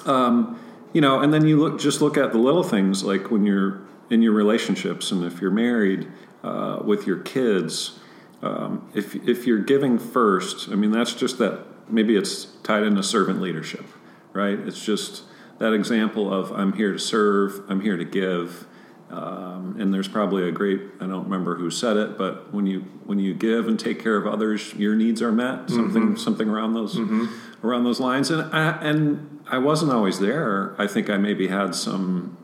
you 0.93 1.01
know 1.01 1.19
and 1.19 1.33
then 1.33 1.45
you 1.45 1.59
look 1.59 1.79
just 1.79 2.01
look 2.01 2.15
at 2.17 2.31
the 2.31 2.37
little 2.37 2.63
things 2.63 3.03
like 3.03 3.29
when 3.31 3.45
you're 3.45 3.81
in 4.09 4.21
your 4.21 4.31
relationships 4.33 5.11
and 5.11 5.25
if 5.25 5.41
you're 5.41 5.51
married 5.51 6.07
uh, 6.43 6.79
with 6.85 7.05
your 7.07 7.19
kids 7.19 7.99
um, 8.41 8.87
if 8.93 9.15
if 9.27 9.47
you're 9.47 9.59
giving 9.59 9.97
first, 9.97 10.69
I 10.69 10.75
mean 10.75 10.91
that's 10.91 11.13
just 11.13 11.37
that 11.39 11.65
maybe 11.89 12.15
it's 12.15 12.45
tied 12.63 12.83
into 12.83 13.01
servant 13.01 13.41
leadership, 13.41 13.85
right? 14.33 14.59
It's 14.59 14.83
just 14.85 15.23
that 15.57 15.73
example 15.73 16.31
of 16.33 16.51
I'm 16.51 16.73
here 16.73 16.91
to 16.93 16.99
serve, 16.99 17.61
I'm 17.69 17.81
here 17.81 17.97
to 17.97 18.05
give. 18.05 18.67
Um, 19.09 19.75
and 19.79 19.93
there's 19.93 20.07
probably 20.07 20.47
a 20.47 20.51
great 20.51 20.81
I 20.99 21.05
don't 21.05 21.25
remember 21.25 21.55
who 21.55 21.69
said 21.69 21.95
it, 21.95 22.17
but 22.17 22.53
when 22.53 22.65
you 22.65 22.81
when 23.05 23.19
you 23.19 23.33
give 23.33 23.67
and 23.67 23.79
take 23.79 24.01
care 24.01 24.17
of 24.17 24.25
others, 24.25 24.73
your 24.73 24.95
needs 24.95 25.21
are 25.21 25.31
met. 25.31 25.69
Something 25.69 26.03
mm-hmm. 26.03 26.15
something 26.15 26.49
around 26.49 26.73
those 26.73 26.95
mm-hmm. 26.95 27.25
around 27.65 27.83
those 27.83 27.99
lines. 27.99 28.31
And 28.31 28.41
I, 28.53 28.71
and 28.81 29.39
I 29.47 29.59
wasn't 29.59 29.91
always 29.91 30.19
there. 30.19 30.75
I 30.79 30.87
think 30.87 31.09
I 31.09 31.17
maybe 31.17 31.47
had 31.47 31.75
some. 31.75 32.37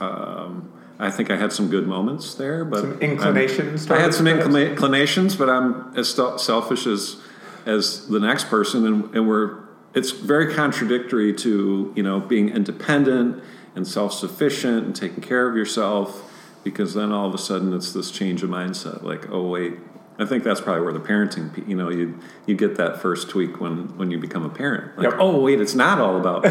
Um, 0.00 0.70
I 0.98 1.10
think 1.10 1.30
I 1.30 1.36
had 1.36 1.52
some 1.52 1.68
good 1.68 1.86
moments 1.86 2.34
there, 2.34 2.64
but 2.64 2.80
some 2.80 3.00
inclinations. 3.00 3.90
I 3.90 3.98
had 3.98 4.14
some 4.14 4.26
inclinations, 4.26 5.34
but 5.34 5.48
I'm 5.48 5.96
as 5.96 6.10
selfish 6.10 6.86
as 6.86 7.16
as 7.64 8.06
the 8.08 8.20
next 8.20 8.48
person, 8.48 8.86
and, 8.86 9.14
and 9.14 9.28
we're 9.28 9.62
it's 9.94 10.10
very 10.10 10.54
contradictory 10.54 11.32
to 11.34 11.92
you 11.96 12.02
know 12.02 12.20
being 12.20 12.50
independent 12.50 13.42
and 13.74 13.86
self-sufficient 13.86 14.84
and 14.86 14.96
taking 14.96 15.22
care 15.22 15.48
of 15.48 15.56
yourself 15.56 16.30
because 16.64 16.94
then 16.94 17.10
all 17.12 17.26
of 17.26 17.34
a 17.34 17.38
sudden 17.38 17.72
it's 17.72 17.92
this 17.92 18.10
change 18.10 18.42
of 18.42 18.50
mindset 18.50 19.02
like 19.02 19.30
oh 19.30 19.46
wait 19.46 19.74
I 20.18 20.26
think 20.26 20.44
that's 20.44 20.60
probably 20.60 20.82
where 20.82 20.92
the 20.92 21.00
parenting, 21.00 21.66
you 21.66 21.74
know, 21.74 21.88
you 21.90 22.18
you 22.46 22.54
get 22.54 22.76
that 22.76 23.00
first 23.00 23.30
tweak 23.30 23.60
when 23.60 23.96
when 23.96 24.10
you 24.10 24.18
become 24.18 24.44
a 24.44 24.50
parent. 24.50 24.96
Like, 24.98 25.10
yep. 25.10 25.14
oh 25.18 25.40
wait, 25.40 25.60
it's 25.60 25.74
not 25.74 25.98
all 25.98 26.18
about 26.18 26.42
me. 26.44 26.50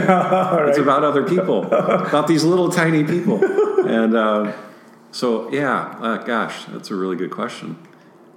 It's 0.69 0.79
about 0.79 1.03
other 1.03 1.23
people, 1.23 1.65
about 1.65 2.27
these 2.27 2.43
little 2.43 2.69
tiny 2.69 3.03
people. 3.03 3.39
and 3.87 4.15
uh, 4.15 4.53
so, 5.11 5.51
yeah, 5.51 5.95
uh, 5.99 6.17
gosh, 6.17 6.65
that's 6.65 6.89
a 6.89 6.95
really 6.95 7.15
good 7.15 7.31
question. 7.31 7.77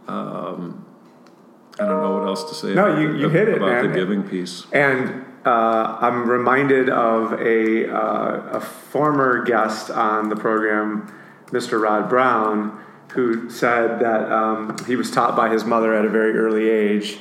Um, 0.08 0.84
I 1.78 1.86
don't 1.86 2.02
know 2.02 2.18
what 2.18 2.26
else 2.26 2.44
to 2.44 2.54
say. 2.54 2.74
No, 2.74 2.90
about, 2.90 3.00
you, 3.00 3.16
you 3.16 3.28
hit 3.28 3.48
it 3.48 3.56
about 3.56 3.82
man. 3.82 3.88
the 3.88 3.94
giving 3.94 4.22
piece. 4.22 4.66
And 4.72 5.24
uh, 5.44 5.98
I'm 6.00 6.28
reminded 6.28 6.88
of 6.88 7.32
a 7.34 7.90
uh, 7.90 8.58
a 8.58 8.60
former 8.60 9.44
guest 9.44 9.90
on 9.90 10.28
the 10.28 10.36
program, 10.36 11.12
Mr. 11.46 11.80
Rod 11.80 12.08
Brown 12.08 12.80
who 13.14 13.48
said 13.48 14.00
that 14.00 14.30
um, 14.32 14.76
he 14.86 14.96
was 14.96 15.10
taught 15.10 15.36
by 15.36 15.48
his 15.48 15.64
mother 15.64 15.94
at 15.94 16.04
a 16.04 16.08
very 16.08 16.36
early 16.36 16.68
age 16.68 17.18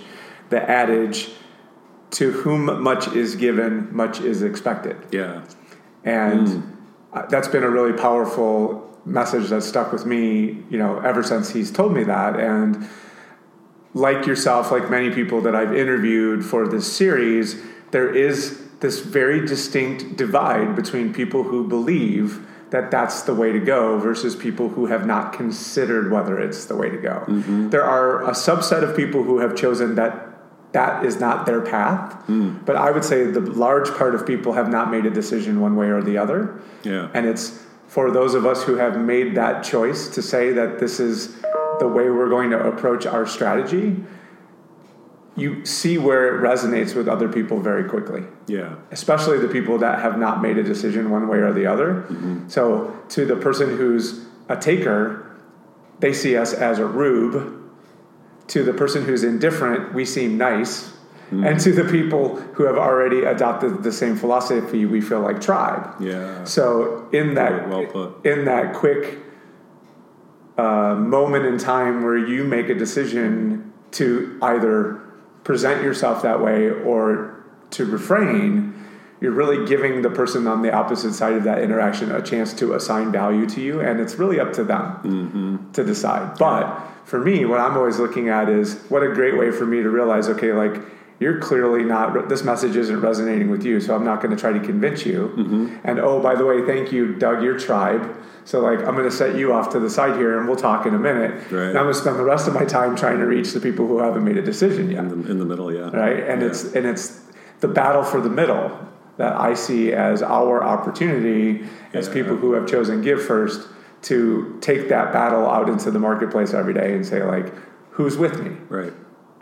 the 0.49 0.69
adage, 0.69 1.29
to 2.11 2.31
whom 2.31 2.83
much 2.83 3.07
is 3.15 3.35
given, 3.35 3.95
much 3.95 4.21
is 4.21 4.43
expected. 4.43 4.95
Yeah. 5.11 5.43
And 6.03 6.47
mm. 6.47 7.29
that's 7.29 7.47
been 7.47 7.63
a 7.63 7.69
really 7.69 7.93
powerful 7.93 8.99
message 9.05 9.49
that 9.49 9.63
stuck 9.63 9.91
with 9.91 10.05
me, 10.05 10.63
you 10.69 10.77
know, 10.77 10.99
ever 10.99 11.23
since 11.23 11.49
he's 11.49 11.71
told 11.71 11.93
me 11.93 12.03
that. 12.03 12.39
And 12.39 12.87
like 13.95 14.27
yourself, 14.27 14.71
like 14.71 14.91
many 14.91 15.09
people 15.09 15.41
that 15.41 15.55
I've 15.55 15.75
interviewed 15.75 16.45
for 16.45 16.67
this 16.67 16.91
series, 16.91 17.59
there 17.93 18.13
is 18.13 18.59
this 18.79 18.99
very 18.99 19.45
distinct 19.45 20.17
divide 20.17 20.75
between 20.75 21.13
people 21.13 21.43
who 21.43 21.67
believe 21.67 22.45
that 22.71 22.89
that's 22.89 23.21
the 23.21 23.33
way 23.35 23.51
to 23.51 23.59
go 23.59 23.99
versus 23.99 24.35
people 24.35 24.67
who 24.67 24.87
have 24.87 25.05
not 25.05 25.31
considered 25.31 26.11
whether 26.11 26.39
it's 26.39 26.65
the 26.65 26.75
way 26.75 26.89
to 26.89 26.97
go. 26.97 27.23
Mm-hmm. 27.27 27.69
There 27.69 27.83
are 27.83 28.23
a 28.23 28.31
subset 28.31 28.81
of 28.83 28.95
people 28.95 29.23
who 29.23 29.37
have 29.37 29.55
chosen 29.55 29.95
that 29.95 30.29
that 30.71 31.05
is 31.05 31.19
not 31.19 31.45
their 31.45 31.61
path. 31.61 32.25
Mm. 32.25 32.65
But 32.65 32.75
I 32.77 32.89
would 32.89 33.05
say 33.05 33.25
the 33.25 33.41
large 33.41 33.89
part 33.91 34.15
of 34.15 34.25
people 34.25 34.53
have 34.53 34.69
not 34.69 34.89
made 34.89 35.05
a 35.05 35.11
decision 35.11 35.61
one 35.61 35.75
way 35.75 35.89
or 35.89 36.01
the 36.01 36.17
other. 36.17 36.59
Yeah. 36.83 37.11
And 37.13 37.27
it's 37.27 37.63
for 37.87 38.09
those 38.09 38.33
of 38.33 38.47
us 38.47 38.63
who 38.63 38.77
have 38.77 38.99
made 38.99 39.35
that 39.35 39.63
choice 39.63 40.07
to 40.15 40.23
say 40.23 40.51
that 40.53 40.79
this 40.79 40.99
is 40.99 41.35
the 41.79 41.87
way 41.87 42.09
we're 42.09 42.29
going 42.29 42.49
to 42.49 42.59
approach 42.59 43.05
our 43.05 43.27
strategy 43.27 44.03
you 45.35 45.65
see 45.65 45.97
where 45.97 46.35
it 46.35 46.41
resonates 46.41 46.95
with 46.95 47.07
other 47.07 47.27
people 47.27 47.59
very 47.59 47.89
quickly. 47.89 48.23
Yeah. 48.47 48.75
Especially 48.91 49.39
the 49.39 49.47
people 49.47 49.79
that 49.79 49.99
have 49.99 50.19
not 50.19 50.41
made 50.41 50.57
a 50.57 50.63
decision 50.63 51.09
one 51.09 51.27
way 51.27 51.39
or 51.39 51.51
the 51.51 51.65
other. 51.65 52.05
Mm-hmm. 52.09 52.49
So 52.49 52.95
to 53.09 53.25
the 53.25 53.35
person 53.35 53.77
who's 53.77 54.25
a 54.49 54.55
taker, 54.55 55.35
they 55.99 56.13
see 56.13 56.37
us 56.37 56.53
as 56.53 56.79
a 56.79 56.85
rube. 56.85 57.61
To 58.47 58.63
the 58.63 58.73
person 58.73 59.05
who's 59.05 59.23
indifferent, 59.23 59.93
we 59.93 60.05
seem 60.05 60.37
nice. 60.37 60.89
Mm-hmm. 60.89 61.45
And 61.45 61.59
to 61.61 61.71
the 61.71 61.85
people 61.85 62.35
who 62.35 62.65
have 62.65 62.77
already 62.77 63.23
adopted 63.23 63.81
the 63.81 63.91
same 63.91 64.15
philosophy, 64.15 64.85
we 64.85 65.01
feel 65.01 65.21
like 65.21 65.41
tribe. 65.41 65.95
Yeah. 65.99 66.43
So 66.43 67.09
in 67.11 67.33
that 67.35 67.69
well 67.69 68.15
in 68.23 68.45
that 68.45 68.75
quick 68.75 69.17
uh, 70.57 70.93
moment 70.95 71.45
in 71.45 71.57
time 71.57 72.03
where 72.03 72.17
you 72.17 72.43
make 72.43 72.69
a 72.69 72.75
decision 72.75 73.73
to 73.91 74.37
either 74.43 75.02
present 75.43 75.83
yourself 75.83 76.21
that 76.21 76.41
way 76.41 76.69
or 76.69 77.43
to 77.71 77.85
refrain, 77.85 78.73
you're 79.19 79.31
really 79.31 79.65
giving 79.65 80.01
the 80.01 80.09
person 80.09 80.47
on 80.47 80.61
the 80.61 80.73
opposite 80.73 81.13
side 81.13 81.33
of 81.33 81.43
that 81.45 81.59
interaction 81.59 82.11
a 82.11 82.21
chance 82.21 82.53
to 82.53 82.73
assign 82.73 83.11
value 83.11 83.45
to 83.47 83.61
you, 83.61 83.79
and 83.79 83.99
it's 83.99 84.15
really 84.15 84.39
up 84.39 84.53
to 84.53 84.63
them 84.63 84.99
mm-hmm. 85.03 85.71
to 85.71 85.83
decide. 85.83 86.37
But 86.37 86.79
for 87.05 87.19
me, 87.19 87.45
what 87.45 87.59
I'm 87.59 87.77
always 87.77 87.99
looking 87.99 88.29
at 88.29 88.49
is 88.49 88.79
what 88.89 89.03
a 89.03 89.13
great 89.13 89.37
way 89.37 89.51
for 89.51 89.65
me 89.65 89.81
to 89.81 89.89
realize, 89.89 90.27
okay, 90.27 90.51
like 90.53 90.81
you're 91.19 91.39
clearly 91.39 91.83
not 91.83 92.27
this 92.27 92.43
message 92.43 92.75
isn't 92.75 92.99
resonating 92.99 93.49
with 93.49 93.63
you 93.63 93.79
so 93.79 93.95
i'm 93.95 94.03
not 94.03 94.21
going 94.21 94.35
to 94.35 94.39
try 94.39 94.51
to 94.51 94.59
convince 94.59 95.05
you 95.05 95.31
mm-hmm. 95.37 95.75
and 95.83 95.99
oh 95.99 96.19
by 96.19 96.35
the 96.35 96.45
way 96.45 96.65
thank 96.65 96.91
you 96.91 97.13
doug 97.15 97.41
your 97.41 97.57
tribe 97.57 98.13
so 98.45 98.59
like 98.59 98.79
i'm 98.79 98.95
going 98.95 99.09
to 99.09 99.15
set 99.15 99.35
you 99.35 99.53
off 99.53 99.69
to 99.69 99.79
the 99.79 99.89
side 99.89 100.15
here 100.15 100.37
and 100.37 100.47
we'll 100.47 100.57
talk 100.57 100.85
in 100.85 100.93
a 100.93 100.99
minute 100.99 101.31
right. 101.51 101.69
and 101.69 101.77
i'm 101.77 101.85
going 101.85 101.93
to 101.93 101.99
spend 101.99 102.17
the 102.17 102.23
rest 102.23 102.47
of 102.47 102.53
my 102.53 102.65
time 102.65 102.95
trying 102.95 103.19
to 103.19 103.25
reach 103.25 103.51
the 103.53 103.59
people 103.59 103.87
who 103.87 103.99
haven't 103.99 104.23
made 104.23 104.37
a 104.37 104.41
decision 104.41 104.89
yet 104.89 104.99
in 104.99 105.23
the, 105.23 105.31
in 105.31 105.39
the 105.39 105.45
middle 105.45 105.73
yeah 105.73 105.89
right 105.95 106.27
and 106.27 106.41
yeah. 106.41 106.47
it's 106.47 106.63
and 106.75 106.85
it's 106.85 107.21
the 107.59 107.67
battle 107.67 108.03
for 108.03 108.21
the 108.21 108.29
middle 108.29 108.77
that 109.17 109.33
i 109.39 109.53
see 109.53 109.93
as 109.93 110.21
our 110.21 110.63
opportunity 110.63 111.65
as 111.93 112.07
yeah. 112.07 112.13
people 112.13 112.35
who 112.35 112.53
have 112.53 112.67
chosen 112.67 113.01
give 113.01 113.23
first 113.23 113.67
to 114.01 114.57
take 114.59 114.89
that 114.89 115.13
battle 115.13 115.47
out 115.47 115.69
into 115.69 115.89
the 115.89 115.99
marketplace 115.99 116.53
every 116.53 116.73
day 116.73 116.93
and 116.93 117.05
say 117.05 117.23
like 117.23 117.53
who's 117.91 118.17
with 118.17 118.41
me 118.41 118.55
right 118.69 118.93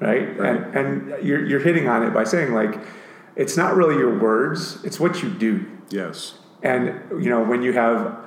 right? 0.02 0.38
right. 0.38 0.56
And 0.58 0.76
and 0.76 1.26
you're 1.26 1.46
you're 1.46 1.60
hitting 1.60 1.88
on 1.88 2.04
it 2.04 2.14
by 2.14 2.26
saying 2.26 2.54
like 2.54 2.80
it's 3.36 3.56
not 3.56 3.76
really 3.76 3.96
your 3.96 4.20
words, 4.20 4.84
it's 4.84 5.00
what 5.00 5.24
you 5.24 5.30
do. 5.30 5.66
Yes. 5.90 6.40
And 6.64 7.00
you 7.24 7.30
know, 7.30 7.44
when 7.44 7.62
you 7.62 7.74
have 7.74 8.18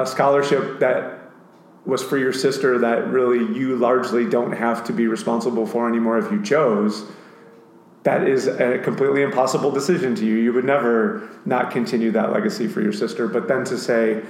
a 0.00 0.06
scholarship 0.06 0.80
that 0.80 1.18
was 1.84 2.02
for 2.02 2.16
your 2.16 2.32
sister 2.32 2.78
that 2.78 3.08
really 3.08 3.38
you 3.58 3.76
largely 3.76 4.28
don't 4.28 4.52
have 4.52 4.84
to 4.84 4.92
be 4.92 5.06
responsible 5.06 5.66
for 5.66 5.88
anymore 5.88 6.18
if 6.18 6.30
you 6.30 6.42
chose, 6.42 7.04
that 8.04 8.26
is 8.26 8.46
a 8.46 8.78
completely 8.78 9.22
impossible 9.22 9.70
decision 9.70 10.14
to 10.14 10.24
you. 10.24 10.36
You 10.36 10.52
would 10.52 10.64
never 10.64 11.28
not 11.44 11.70
continue 11.70 12.10
that 12.12 12.32
legacy 12.32 12.68
for 12.68 12.80
your 12.80 12.92
sister. 12.92 13.28
But 13.28 13.48
then 13.48 13.64
to 13.64 13.78
say, 13.78 14.22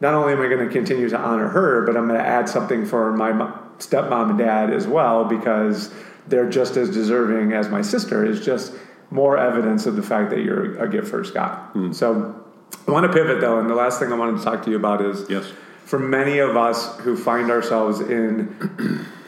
not 0.00 0.14
only 0.14 0.32
am 0.32 0.40
I 0.40 0.48
going 0.48 0.66
to 0.66 0.72
continue 0.72 1.08
to 1.08 1.18
honor 1.18 1.48
her, 1.48 1.84
but 1.84 1.96
I'm 1.96 2.06
going 2.06 2.20
to 2.20 2.26
add 2.26 2.48
something 2.48 2.86
for 2.86 3.12
my 3.12 3.32
stepmom 3.78 4.30
and 4.30 4.38
dad 4.38 4.70
as 4.72 4.86
well 4.86 5.24
because 5.24 5.92
they're 6.26 6.48
just 6.48 6.76
as 6.76 6.90
deserving 6.90 7.52
as 7.52 7.68
my 7.68 7.82
sister 7.82 8.24
is 8.24 8.44
just 8.44 8.72
more 9.10 9.38
evidence 9.38 9.86
of 9.86 9.96
the 9.96 10.02
fact 10.02 10.30
that 10.30 10.40
you're 10.40 10.78
a 10.82 10.88
gift 10.88 11.08
first 11.08 11.34
guy. 11.34 11.66
Mm. 11.74 11.94
So 11.94 12.44
I 12.88 12.90
want 12.90 13.06
to 13.06 13.12
pivot 13.12 13.40
though, 13.40 13.58
and 13.58 13.68
the 13.68 13.74
last 13.74 13.98
thing 13.98 14.12
I 14.12 14.16
wanted 14.16 14.38
to 14.38 14.44
talk 14.44 14.64
to 14.64 14.70
you 14.70 14.76
about 14.76 15.02
is 15.02 15.28
yes. 15.28 15.52
for 15.84 15.98
many 15.98 16.38
of 16.38 16.56
us 16.56 16.98
who 17.00 17.16
find 17.16 17.50
ourselves 17.50 18.00
in 18.00 18.48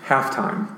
halftime 0.04 0.74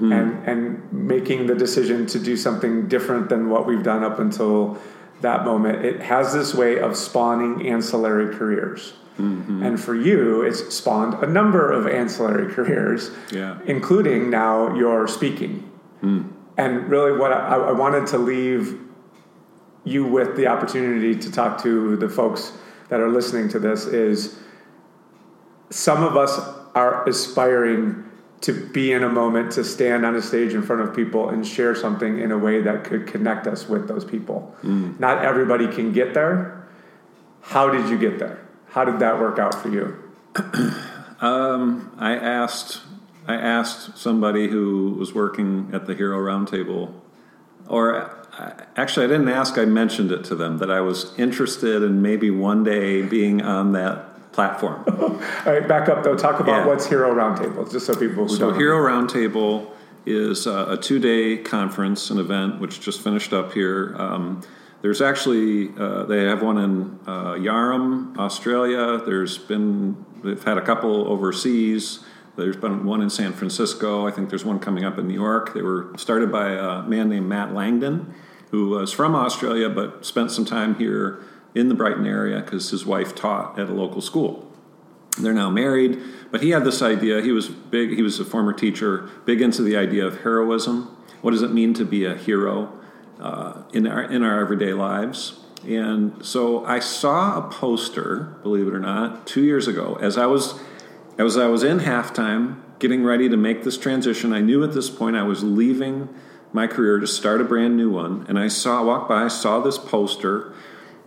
mm. 0.00 0.12
and 0.12 0.48
and 0.48 0.92
making 0.92 1.46
the 1.46 1.54
decision 1.54 2.06
to 2.06 2.18
do 2.18 2.36
something 2.36 2.88
different 2.88 3.28
than 3.28 3.50
what 3.50 3.66
we've 3.66 3.82
done 3.82 4.02
up 4.02 4.18
until 4.18 4.78
that 5.20 5.44
moment, 5.44 5.84
it 5.84 6.00
has 6.02 6.32
this 6.32 6.54
way 6.54 6.78
of 6.78 6.96
spawning 6.96 7.66
ancillary 7.66 8.34
careers. 8.34 8.94
Mm-hmm. 9.18 9.62
And 9.62 9.80
for 9.80 9.94
you, 9.94 10.42
it's 10.42 10.74
spawned 10.74 11.22
a 11.22 11.26
number 11.26 11.70
of 11.70 11.86
ancillary 11.86 12.52
careers, 12.52 13.10
yeah. 13.30 13.58
including 13.66 14.28
now 14.28 14.74
your 14.74 15.06
speaking. 15.06 15.70
Mm. 16.02 16.32
And 16.56 16.88
really, 16.90 17.16
what 17.16 17.32
I, 17.32 17.56
I, 17.56 17.72
wanted 17.72 18.06
to 18.08 18.18
leave 18.18 18.80
you 19.84 20.04
with 20.04 20.36
the 20.36 20.46
opportunity 20.46 21.14
to 21.14 21.30
talk 21.30 21.62
to 21.62 21.96
the 21.96 22.08
folks 22.08 22.52
that 22.88 23.00
are 23.00 23.10
listening 23.10 23.48
to 23.50 23.58
this 23.58 23.86
is 23.86 24.38
some 25.70 26.02
of 26.02 26.16
us 26.16 26.38
are 26.74 27.06
aspiring 27.08 28.04
to 28.40 28.52
be 28.52 28.92
in 28.92 29.02
a 29.02 29.08
moment 29.08 29.52
to 29.52 29.64
stand 29.64 30.04
on 30.04 30.14
a 30.14 30.22
stage 30.22 30.52
in 30.52 30.62
front 30.62 30.82
of 30.82 30.94
people 30.94 31.30
and 31.30 31.46
share 31.46 31.74
something 31.74 32.18
in 32.18 32.30
a 32.30 32.36
way 32.36 32.60
that 32.60 32.84
could 32.84 33.06
connect 33.06 33.46
us 33.46 33.68
with 33.68 33.88
those 33.88 34.04
people. 34.04 34.54
Mm. 34.62 35.00
Not 35.00 35.24
everybody 35.24 35.66
can 35.66 35.92
get 35.92 36.12
there. 36.12 36.68
How 37.40 37.70
did 37.70 37.88
you 37.88 37.98
get 37.98 38.18
there? 38.18 38.46
How 38.68 38.84
did 38.84 38.98
that 38.98 39.18
work 39.18 39.38
out 39.38 39.54
for 39.54 39.70
you? 39.70 39.96
um, 41.20 41.94
I 41.98 42.16
asked 42.16 42.82
I 43.26 43.36
asked 43.36 43.96
somebody 43.96 44.48
who 44.48 44.90
was 44.98 45.14
working 45.14 45.70
at 45.72 45.86
the 45.86 45.94
Hero 45.94 46.18
Roundtable, 46.18 46.92
or 47.66 48.23
actually, 48.76 49.04
I 49.06 49.08
didn't 49.08 49.28
ask. 49.28 49.58
I 49.58 49.64
mentioned 49.64 50.12
it 50.12 50.24
to 50.24 50.34
them 50.34 50.58
that 50.58 50.70
I 50.70 50.80
was 50.80 51.12
interested 51.18 51.82
in 51.82 52.02
maybe 52.02 52.30
one 52.30 52.64
day 52.64 53.02
being 53.02 53.42
on 53.42 53.72
that 53.72 54.32
platform. 54.32 54.84
All 54.88 55.52
right, 55.52 55.66
back 55.66 55.88
up 55.88 56.02
though. 56.02 56.16
Talk 56.16 56.40
about 56.40 56.62
Yeah. 56.62 56.66
what's 56.66 56.86
Hero 56.86 57.14
Roundtable, 57.14 57.70
just 57.70 57.86
so 57.86 57.94
people 57.94 58.24
who 58.26 58.34
So 58.36 58.50
don't. 58.50 58.58
Hero 58.58 58.78
Roundtable 58.78 59.70
is 60.06 60.46
uh, 60.46 60.66
a 60.68 60.76
two-day 60.76 61.38
conference, 61.38 62.10
an 62.10 62.18
event 62.18 62.60
which 62.60 62.80
just 62.80 63.00
finished 63.00 63.32
up 63.32 63.52
here. 63.52 63.94
Um, 63.98 64.42
there's 64.82 65.00
actually 65.00 65.70
uh, 65.78 66.04
they 66.04 66.24
have 66.24 66.42
one 66.42 66.58
in 66.58 66.98
uh, 67.06 67.34
Yarram, 67.34 68.16
Australia. 68.18 68.98
There's 69.04 69.38
been 69.38 70.04
they've 70.22 70.42
had 70.44 70.58
a 70.58 70.62
couple 70.62 71.08
overseas. 71.08 72.00
There's 72.36 72.56
been 72.56 72.84
one 72.84 73.00
in 73.00 73.08
San 73.08 73.32
Francisco. 73.32 74.06
I 74.06 74.10
think 74.10 74.28
there's 74.28 74.44
one 74.44 74.58
coming 74.58 74.84
up 74.84 74.98
in 74.98 75.06
New 75.06 75.14
York. 75.14 75.54
They 75.54 75.62
were 75.62 75.92
started 75.96 76.30
by 76.32 76.50
a 76.50 76.82
man 76.82 77.08
named 77.08 77.26
Matt 77.28 77.54
Langdon, 77.54 78.12
who 78.54 78.68
was 78.68 78.92
from 78.92 79.16
Australia 79.16 79.68
but 79.68 80.06
spent 80.06 80.30
some 80.30 80.44
time 80.44 80.76
here 80.76 81.20
in 81.56 81.68
the 81.68 81.74
Brighton 81.74 82.06
area 82.06 82.40
because 82.40 82.70
his 82.70 82.86
wife 82.86 83.12
taught 83.12 83.58
at 83.58 83.68
a 83.68 83.72
local 83.72 84.00
school. 84.00 84.48
They're 85.18 85.32
now 85.32 85.50
married, 85.50 86.00
but 86.30 86.40
he 86.40 86.50
had 86.50 86.62
this 86.62 86.80
idea. 86.80 87.20
He 87.20 87.32
was 87.32 87.48
big. 87.48 87.90
He 87.90 88.02
was 88.02 88.20
a 88.20 88.24
former 88.24 88.52
teacher, 88.52 89.10
big 89.24 89.40
into 89.40 89.62
the 89.62 89.76
idea 89.76 90.06
of 90.06 90.20
heroism. 90.20 90.96
What 91.20 91.32
does 91.32 91.42
it 91.42 91.52
mean 91.52 91.74
to 91.74 91.84
be 91.84 92.04
a 92.04 92.14
hero 92.14 92.72
uh, 93.18 93.62
in 93.72 93.88
our 93.88 94.02
in 94.04 94.22
our 94.22 94.40
everyday 94.40 94.72
lives? 94.72 95.40
And 95.66 96.24
so 96.24 96.64
I 96.64 96.78
saw 96.78 97.38
a 97.38 97.50
poster, 97.50 98.36
believe 98.44 98.68
it 98.68 98.74
or 98.74 98.78
not, 98.78 99.26
two 99.26 99.42
years 99.42 99.66
ago 99.66 99.98
as 100.00 100.16
I 100.16 100.26
was 100.26 100.60
as 101.18 101.36
I 101.36 101.48
was 101.48 101.64
in 101.64 101.80
halftime, 101.80 102.60
getting 102.78 103.02
ready 103.02 103.28
to 103.28 103.36
make 103.36 103.64
this 103.64 103.76
transition. 103.76 104.32
I 104.32 104.40
knew 104.40 104.62
at 104.62 104.74
this 104.74 104.90
point 104.90 105.16
I 105.16 105.24
was 105.24 105.42
leaving 105.42 106.08
my 106.54 106.68
career 106.68 107.00
to 107.00 107.06
start 107.06 107.40
a 107.40 107.44
brand 107.44 107.76
new 107.76 107.90
one, 107.90 108.24
and 108.28 108.38
I 108.38 108.46
saw 108.46 108.82
walked 108.84 109.08
by, 109.08 109.26
saw 109.26 109.58
this 109.58 109.76
poster, 109.76 110.54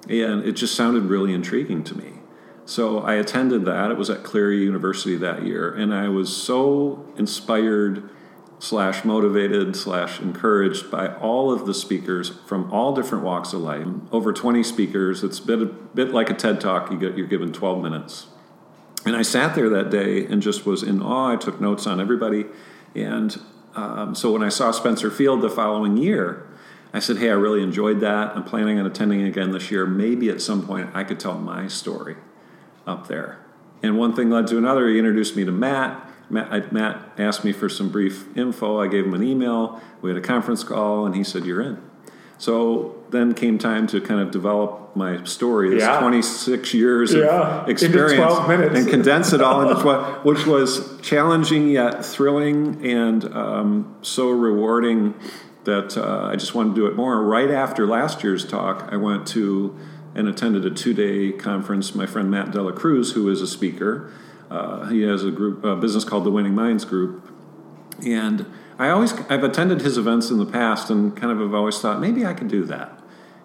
and 0.10 0.44
it 0.44 0.52
just 0.52 0.76
sounded 0.76 1.04
really 1.04 1.34
intriguing 1.34 1.86
to 1.86 1.98
me. 1.98 2.16
So 2.66 3.00
I 3.00 3.14
attended 3.14 3.64
that. 3.64 3.90
It 3.90 3.98
was 3.98 4.10
at 4.10 4.24
Cleary 4.24 4.62
University 4.62 5.16
that 5.16 5.46
year, 5.46 5.74
and 5.74 5.94
I 5.94 6.10
was 6.10 6.36
so 6.36 7.06
inspired 7.18 8.10
slash 8.60 9.06
motivated 9.06 9.74
slash 9.78 10.20
encouraged 10.20 10.92
by 10.92 11.14
all 11.16 11.54
of 11.54 11.66
the 11.66 11.74
speakers 11.74 12.30
from 12.46 12.70
all 12.74 12.94
different 12.94 13.24
walks 13.24 13.54
of 13.54 13.62
life. 13.62 13.88
Over 14.12 14.34
20 14.34 14.64
speakers. 14.64 15.24
It's 15.24 15.40
a 15.40 15.46
bit, 15.46 15.62
a 15.62 15.66
bit 15.66 16.12
like 16.12 16.30
a 16.30 16.34
TED 16.34 16.60
Talk. 16.60 16.92
You 16.92 17.00
get, 17.00 17.18
you're 17.18 17.28
given 17.28 17.54
12 17.54 17.82
minutes. 17.82 18.28
And 19.06 19.16
I 19.16 19.22
sat 19.22 19.56
there 19.56 19.70
that 19.70 19.90
day 19.90 20.26
and 20.26 20.42
just 20.42 20.66
was 20.66 20.84
in 20.84 21.02
awe. 21.02 21.32
I 21.32 21.36
took 21.38 21.62
notes 21.62 21.88
on 21.88 22.02
everybody. 22.02 22.46
And 22.96 23.40
um, 23.78 24.16
so 24.16 24.32
when 24.32 24.44
I 24.44 24.50
saw 24.50 24.72
Spencer 24.72 25.12
Field 25.12 25.42
the 25.42 25.50
following 25.50 25.98
year, 25.98 26.48
I 26.94 27.00
said, 27.00 27.18
Hey, 27.18 27.30
I 27.30 27.34
really 27.34 27.62
enjoyed 27.62 28.00
that. 28.00 28.36
I'm 28.36 28.44
planning 28.44 28.80
on 28.80 28.86
attending 28.86 29.22
again 29.22 29.52
this 29.52 29.70
year. 29.70 29.86
Maybe 29.86 30.30
at 30.30 30.42
some 30.42 30.66
point 30.66 30.90
I 30.94 31.04
could 31.04 31.20
tell 31.20 31.38
my 31.38 31.68
story 31.68 32.16
up 32.88 33.08
there. 33.08 33.40
And 33.84 33.98
one 33.98 34.16
thing 34.16 34.32
led 34.32 34.48
to 34.48 34.58
another. 34.58 34.90
He 34.90 34.98
introduced 34.98 35.36
me 35.36 35.46
to 35.46 35.52
Matt. 35.52 36.10
Matt, 36.30 36.74
Matt 36.74 37.12
asked 37.18 37.46
me 37.46 37.52
for 37.52 37.70
some 37.70 37.90
brief 37.90 38.36
info. 38.36 38.82
I 38.82 38.88
gave 38.88 39.06
him 39.06 39.14
an 39.14 39.24
email. 39.24 39.80
We 40.02 40.10
had 40.10 40.18
a 40.18 40.26
conference 40.26 40.64
call, 40.64 41.06
and 41.06 41.16
he 41.16 41.24
said, 41.24 41.46
You're 41.46 41.62
in. 41.62 41.82
So 42.38 42.96
then 43.10 43.34
came 43.34 43.58
time 43.58 43.88
to 43.88 44.02
kind 44.02 44.20
of 44.20 44.32
develop 44.32 44.96
my 44.96 45.24
story. 45.24 45.70
This 45.72 45.84
Yeah. 45.84 46.00
26 46.00 46.74
years 46.74 47.14
Yeah, 47.14 47.62
of 47.64 47.70
into 47.70 47.72
experience 47.72 48.16
12 48.34 48.48
minutes. 48.50 48.80
and 48.80 48.88
condense 48.90 49.34
it 49.34 49.42
all 49.42 49.62
into 49.68 49.82
12, 49.82 50.26
which 50.26 50.46
was 50.46 50.98
challenging 51.02 51.70
yet 51.70 52.04
thrilling 52.06 52.86
and 52.86 53.26
um, 53.36 53.96
so 54.02 54.30
rewarding 54.30 55.14
that 55.64 55.98
uh, 55.98 56.30
I 56.32 56.36
just 56.36 56.54
wanted 56.56 56.76
to 56.76 56.82
do 56.82 56.88
it 56.88 56.96
more. 56.96 57.22
Right 57.24 57.50
after 57.52 57.86
last 57.88 58.24
year's 58.24 58.46
talk, 58.46 58.88
I 58.92 58.98
went 58.98 59.28
to 59.30 59.76
and 60.16 60.28
attended 60.28 60.66
a 60.66 60.72
two-day 60.72 61.32
conference. 61.34 61.94
My 61.94 62.06
friend 62.08 62.32
Matt 62.32 62.52
Dela 62.52 62.74
Cruz, 62.74 63.12
who 63.14 63.30
is 63.30 63.42
a 63.42 63.48
speaker, 63.48 64.12
uh, 64.50 64.86
he 64.88 65.02
has 65.04 65.24
a 65.24 65.30
group, 65.32 65.64
a 65.64 65.76
business 65.76 66.04
called 66.04 66.24
the 66.24 66.32
Winning 66.32 66.56
Minds 66.56 66.86
Group, 66.86 67.30
and 68.06 68.46
I 68.80 68.90
always 68.90 69.14
I've 69.30 69.44
attended 69.44 69.82
his 69.82 69.98
events 69.98 70.30
in 70.30 70.38
the 70.38 70.46
past 70.46 70.90
and 70.90 71.16
kind 71.16 71.32
of 71.32 71.40
have 71.40 71.54
always 71.54 71.80
thought 71.80 72.00
maybe 72.00 72.26
I 72.26 72.34
could 72.34 72.48
do 72.48 72.64
that. 72.66 73.00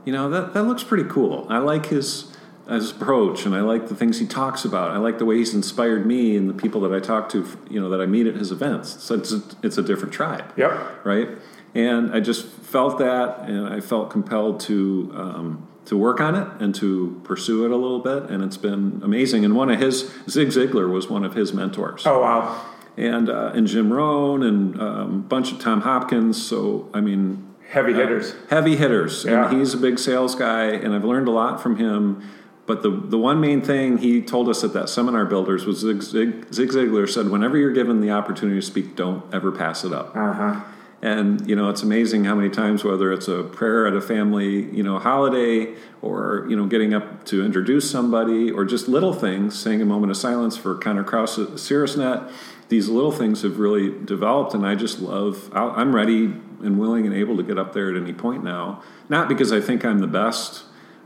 You 0.05 0.13
know 0.13 0.29
that 0.31 0.53
that 0.55 0.65
looks 0.65 0.83
pretty 0.85 1.05
cool. 1.09 1.47
I 1.49 1.59
like 1.59 1.87
his 1.87 2.37
his 2.69 2.91
approach 2.93 3.45
and 3.45 3.55
I 3.55 3.61
like 3.61 3.89
the 3.89 3.95
things 3.95 4.19
he 4.19 4.27
talks 4.27 4.65
about. 4.65 4.91
I 4.91 4.99
like 4.99 5.19
the 5.19 5.25
way 5.25 5.37
he's 5.37 5.55
inspired 5.55 6.07
me 6.07 6.37
and 6.37 6.49
the 6.49 6.55
people 6.55 6.81
that 6.83 6.93
I 6.93 7.01
talk 7.01 7.29
to. 7.31 7.47
You 7.71 7.81
know 7.81 7.89
that 7.91 8.01
I 8.01 8.07
meet 8.07 8.27
at 8.27 8.35
his 8.35 8.53
events. 8.53 9.03
So 9.03 9.15
it's 9.15 9.33
a, 9.33 9.43
it's 9.63 9.79
a 9.79 9.83
different 9.83 10.13
tribe 10.15 10.53
Yep. 10.57 11.05
right? 11.05 11.29
And 11.75 12.13
I 12.13 12.21
just 12.21 12.47
felt 12.47 12.99
that, 12.99 13.49
and 13.49 13.67
I 13.67 13.81
felt 13.81 14.11
compelled 14.11 14.61
to 14.61 15.11
um, 15.15 15.67
to 15.87 15.97
work 15.97 16.21
on 16.21 16.35
it 16.35 16.47
and 16.61 16.75
to 16.77 17.21
pursue 17.25 17.65
it 17.65 17.71
a 17.71 17.77
little 17.77 17.99
bit, 18.01 18.25
and 18.31 18.45
it's 18.45 18.57
been 18.59 19.01
amazing. 19.03 19.45
And 19.45 19.57
one 19.57 19.71
of 19.71 19.81
his 19.81 20.13
Zig 20.29 20.49
Ziglar 20.49 20.91
was 20.93 21.09
one 21.09 21.25
of 21.25 21.35
his 21.35 21.53
mentors, 21.55 22.03
Oh 22.07 22.21
wow. 22.21 22.63
And 22.97 23.29
uh, 23.29 23.53
and 23.55 23.67
Jim 23.67 23.93
Rohn 23.93 24.43
and 24.43 24.81
um, 24.81 25.15
a 25.15 25.19
bunch 25.19 25.53
of 25.53 25.59
Tom 25.59 25.83
Hopkins. 25.83 26.43
So 26.43 26.91
I 26.93 27.01
mean, 27.01 27.49
Heavy 27.69 27.95
hitters. 27.95 28.35
heavy 28.51 28.77
hitters. 28.77 29.25
Yeah. 29.25 29.49
And 29.49 29.59
he's 29.59 29.73
a 29.73 29.79
big 29.79 29.99
sales 29.99 30.35
guy, 30.35 30.67
and 30.67 30.95
I've 30.95 31.05
learned 31.05 31.27
a 31.29 31.31
lot 31.31 31.63
from 31.63 31.77
him. 31.77 32.23
But 32.67 32.83
the, 32.83 32.91
the 32.91 33.19
one 33.19 33.41
main 33.41 33.61
thing 33.61 33.99
he 33.99 34.23
told 34.23 34.49
us 34.49 34.63
at 34.63 34.73
that 34.75 34.89
seminar 34.89 35.25
builders 35.25 35.65
was 35.65 35.79
Zig, 35.81 36.01
Zig, 36.03 36.53
Zig 36.55 36.69
Ziglar 36.71 37.09
said, 37.09 37.29
whenever 37.29 37.57
you're 37.57 37.73
given 37.73 38.01
the 38.01 38.11
opportunity 38.13 38.61
to 38.61 38.65
speak, 38.65 38.95
don't 38.95 39.25
ever 39.35 39.51
pass 39.51 39.85
it 39.85 39.93
up. 39.93 40.15
Uh 40.15 40.33
huh. 40.33 40.61
And 41.01 41.49
you 41.49 41.57
know, 41.57 41.69
it's 41.71 41.83
amazing 41.83 42.25
how 42.25 42.37
many 42.37 42.49
times, 42.49 42.85
whether 42.85 43.11
it's 43.13 43.27
a 43.27 43.43
prayer 43.43 43.89
at 43.89 43.95
a 43.95 44.01
family, 44.01 44.71
you 44.71 44.85
know, 44.85 45.01
holiday, 45.01 45.75
or 46.01 46.47
you 46.49 46.55
know, 46.55 46.67
getting 46.67 46.95
up 46.95 47.25
to 47.27 47.45
introduce 47.45 47.91
somebody, 47.91 48.53
or 48.53 48.65
just 48.65 48.87
little 48.87 49.13
things, 49.13 49.59
saying 49.59 49.83
a 49.83 49.85
moment 49.85 50.13
of 50.13 50.17
silence 50.17 50.57
for 50.57 50.77
Connor 50.77 51.03
Krause 51.03 51.41
at 51.41 51.49
SiriusNet, 51.49 52.31
these 52.73 52.89
little 52.89 53.13
things 53.13 53.43
have 53.43 53.59
really 53.59 53.91
developed, 54.07 54.55
and 54.55 54.67
I 54.67 54.75
just 54.75 54.99
love. 54.99 55.51
I'm 55.53 55.95
ready 55.95 56.25
and 56.25 56.81
willing 56.81 57.05
and 57.05 57.15
able 57.15 57.37
to 57.37 57.43
get 57.43 57.59
up 57.59 57.75
there 57.75 57.91
at 57.91 58.01
any 58.01 58.15
point 58.15 58.43
now. 58.43 58.83
Not 59.11 59.29
because 59.29 59.53
I 59.53 59.61
think 59.61 59.85
I'm 59.85 59.99
the 59.99 60.07
best 60.07 60.65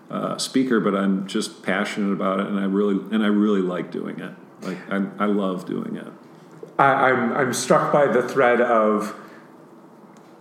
uh, 0.08 0.38
speaker, 0.38 0.78
but 0.78 0.94
I'm 0.94 1.26
just 1.26 1.64
passionate 1.64 2.12
about 2.12 2.38
it, 2.38 2.46
and 2.46 2.60
I 2.60 2.66
really 2.66 2.94
and 3.12 3.24
I 3.24 3.26
really 3.26 3.62
like 3.62 3.90
doing 3.90 4.20
it. 4.20 4.32
Like 4.62 4.78
I, 4.88 5.06
I 5.18 5.26
love 5.26 5.66
doing 5.66 5.96
it. 5.96 6.06
I, 6.78 7.10
I'm 7.10 7.32
I'm 7.32 7.52
struck 7.52 7.92
by 7.92 8.06
the 8.06 8.22
thread 8.22 8.60
of 8.60 9.16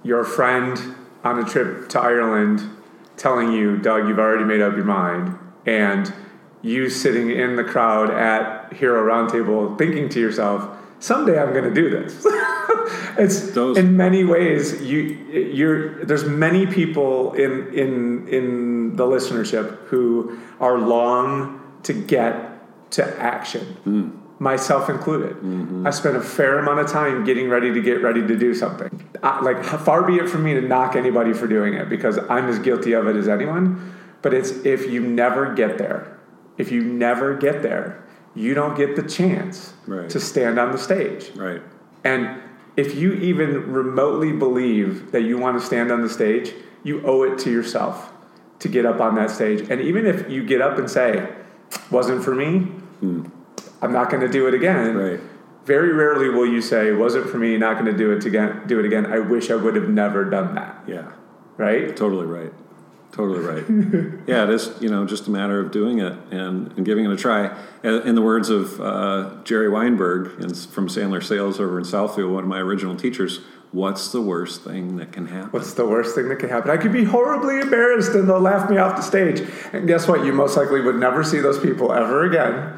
your 0.04 0.24
friend 0.24 0.80
on 1.24 1.40
a 1.40 1.44
trip 1.44 1.90
to 1.90 2.00
Ireland 2.00 2.70
telling 3.18 3.52
you, 3.52 3.78
Doug, 3.78 4.08
you've 4.08 4.20
already 4.20 4.44
made 4.44 4.62
up 4.62 4.76
your 4.76 4.86
mind, 4.86 5.40
and 5.66 6.14
you 6.62 6.88
sitting 6.88 7.32
in 7.32 7.56
the 7.56 7.64
crowd 7.64 8.12
at 8.12 8.74
Hero 8.74 9.04
Roundtable 9.04 9.76
thinking 9.76 10.08
to 10.10 10.20
yourself, 10.20 10.70
someday 11.00 11.42
I'm 11.42 11.54
going 11.54 11.66
to 11.66 11.74
do 11.74 11.90
this. 11.90 12.26
it's 13.18 13.52
Those- 13.52 13.78
in 13.78 13.98
many 13.98 14.24
ways 14.24 14.82
you 14.82 15.02
you're 15.02 16.06
there's 16.06 16.26
many 16.26 16.66
people 16.66 17.34
in 17.34 17.74
in 17.74 18.28
in 18.28 18.96
the 18.96 19.04
listenership 19.04 19.78
who 19.88 20.40
are 20.60 20.78
long 20.78 21.62
to 21.84 21.94
get 21.94 22.52
to 22.92 23.04
action 23.20 23.66
hmm. 23.84 24.10
myself 24.40 24.90
included. 24.90 25.36
Mm-hmm. 25.38 25.86
I 25.86 25.90
spent 25.90 26.16
a 26.16 26.22
fair 26.22 26.60
amount 26.60 26.80
of 26.80 26.88
time 26.88 27.24
getting 27.24 27.50
ready 27.50 27.74
to 27.74 27.82
get 27.82 28.02
ready 28.02 28.26
to 28.26 28.38
do 28.38 28.54
something. 28.54 29.06
I, 29.26 29.42
like 29.42 29.64
far 29.64 30.04
be 30.04 30.18
it 30.18 30.30
from 30.30 30.44
me 30.44 30.54
to 30.54 30.62
knock 30.62 30.96
anybody 30.96 31.34
for 31.34 31.48
doing 31.48 31.74
it 31.74 31.90
because 31.90 32.20
i'm 32.30 32.48
as 32.48 32.60
guilty 32.60 32.94
of 32.94 33.08
it 33.08 33.16
as 33.16 33.28
anyone 33.28 33.94
but 34.22 34.34
it's 34.34 34.52
if 34.66 34.90
you 34.90 35.02
never 35.02 35.54
get 35.54 35.78
there 35.78 36.18
if 36.58 36.72
you 36.72 36.84
never 36.84 37.36
get 37.36 37.64
there 37.64 38.05
you 38.36 38.54
don't 38.54 38.76
get 38.78 38.96
the 38.96 39.04
chance 39.04 39.74
Right. 39.88 40.10
to 40.10 40.20
stand 40.20 40.60
on 40.60 40.72
the 40.72 40.78
stage 40.78 41.32
Right. 41.36 41.62
and 42.04 42.28
if 42.78 42.96
you 42.96 43.14
even 43.14 43.72
remotely 43.72 44.34
believe 44.34 45.12
that 45.12 45.22
you 45.22 45.38
want 45.38 45.58
to 45.60 45.66
stand 45.66 45.92
on 45.92 46.02
the 46.02 46.10
stage, 46.10 46.54
you 46.84 47.02
owe 47.06 47.24
it 47.24 47.38
to 47.40 47.50
yourself 47.50 48.12
to 48.60 48.68
get 48.68 48.86
up 48.86 49.00
on 49.00 49.16
that 49.16 49.32
stage. 49.32 49.66
And 49.70 49.80
even 49.82 50.06
if 50.06 50.30
you 50.30 50.44
get 50.44 50.62
up 50.62 50.78
and 50.78 50.90
say, 50.90 51.28
wasn't 51.90 52.24
for 52.24 52.36
me, 52.36 52.60
hmm. 53.00 53.24
I'm 53.82 53.94
not 53.94 54.10
going 54.10 54.22
to 54.22 54.28
do 54.30 54.48
it 54.48 54.54
again. 54.54 54.98
Right. 54.98 55.20
Very 55.66 55.94
rarely 55.94 56.30
will 56.30 56.46
you 56.46 56.62
say, 56.62 56.92
wasn't 56.92 57.30
for 57.30 57.38
me, 57.38 57.58
not 57.58 57.74
going 57.80 57.86
to 57.92 57.98
do 57.98 58.12
it 58.12 58.26
again. 58.26 58.62
Do 58.68 58.80
it 58.80 58.86
again. 58.86 59.06
I 59.06 59.20
wish 59.20 59.50
I 59.50 59.56
would 59.56 59.76
have 59.76 59.90
never 59.90 60.26
done 60.26 60.56
that. 60.56 60.84
Yeah. 60.86 61.12
Right? 61.58 61.96
Totally 61.96 62.26
right. 62.26 62.54
Totally 63.16 63.40
right. 63.40 63.64
yeah, 64.28 64.44
it 64.44 64.50
is. 64.50 64.72
You 64.82 64.90
know, 64.90 65.06
just 65.06 65.28
a 65.28 65.32
matter 65.32 65.62
of 65.62 65.72
doing 65.72 66.00
it 66.00 66.12
and, 66.32 66.74
and 66.74 66.86
giving 66.86 67.06
it 67.06 67.12
a 67.12 67.16
try. 67.16 67.58
In 67.82 68.14
the 68.14 68.22
words 68.22 68.50
of 68.50 68.82
uh, 68.82 69.36
Jerry 69.46 69.70
Weinberg 69.70 70.42
in, 70.42 70.54
from 70.54 70.90
Sandler 70.90 71.24
Sales 71.24 71.62
over 71.62 71.80
in 71.80 71.86
Southfield, 71.86 72.34
one 72.34 72.44
of 72.44 72.50
my 72.50 72.60
original 72.60 72.94
teachers, 72.94 73.40
"What's 73.72 74.12
the 74.12 74.22
worst 74.22 74.66
thing 74.66 74.98
that 74.98 75.14
can 75.14 75.28
happen?" 75.28 75.52
What's 75.52 75.76
the 75.76 75.86
worst 75.86 76.14
thing 76.14 76.28
that 76.28 76.40
can 76.40 76.50
happen? 76.50 76.70
I 76.70 76.76
could 76.76 76.92
be 76.92 77.06
horribly 77.06 77.62
embarrassed 77.62 78.12
and 78.16 78.28
they'll 78.28 78.42
laugh 78.42 78.70
me 78.70 78.76
off 78.80 78.98
the 78.98 79.02
stage. 79.02 79.48
And 79.72 79.88
guess 79.88 80.10
what? 80.10 80.26
You 80.26 80.34
most 80.34 80.58
likely 80.58 80.82
would 80.82 80.98
never 80.98 81.24
see 81.24 81.40
those 81.40 81.58
people 81.58 81.94
ever 81.94 82.26
again. 82.26 82.78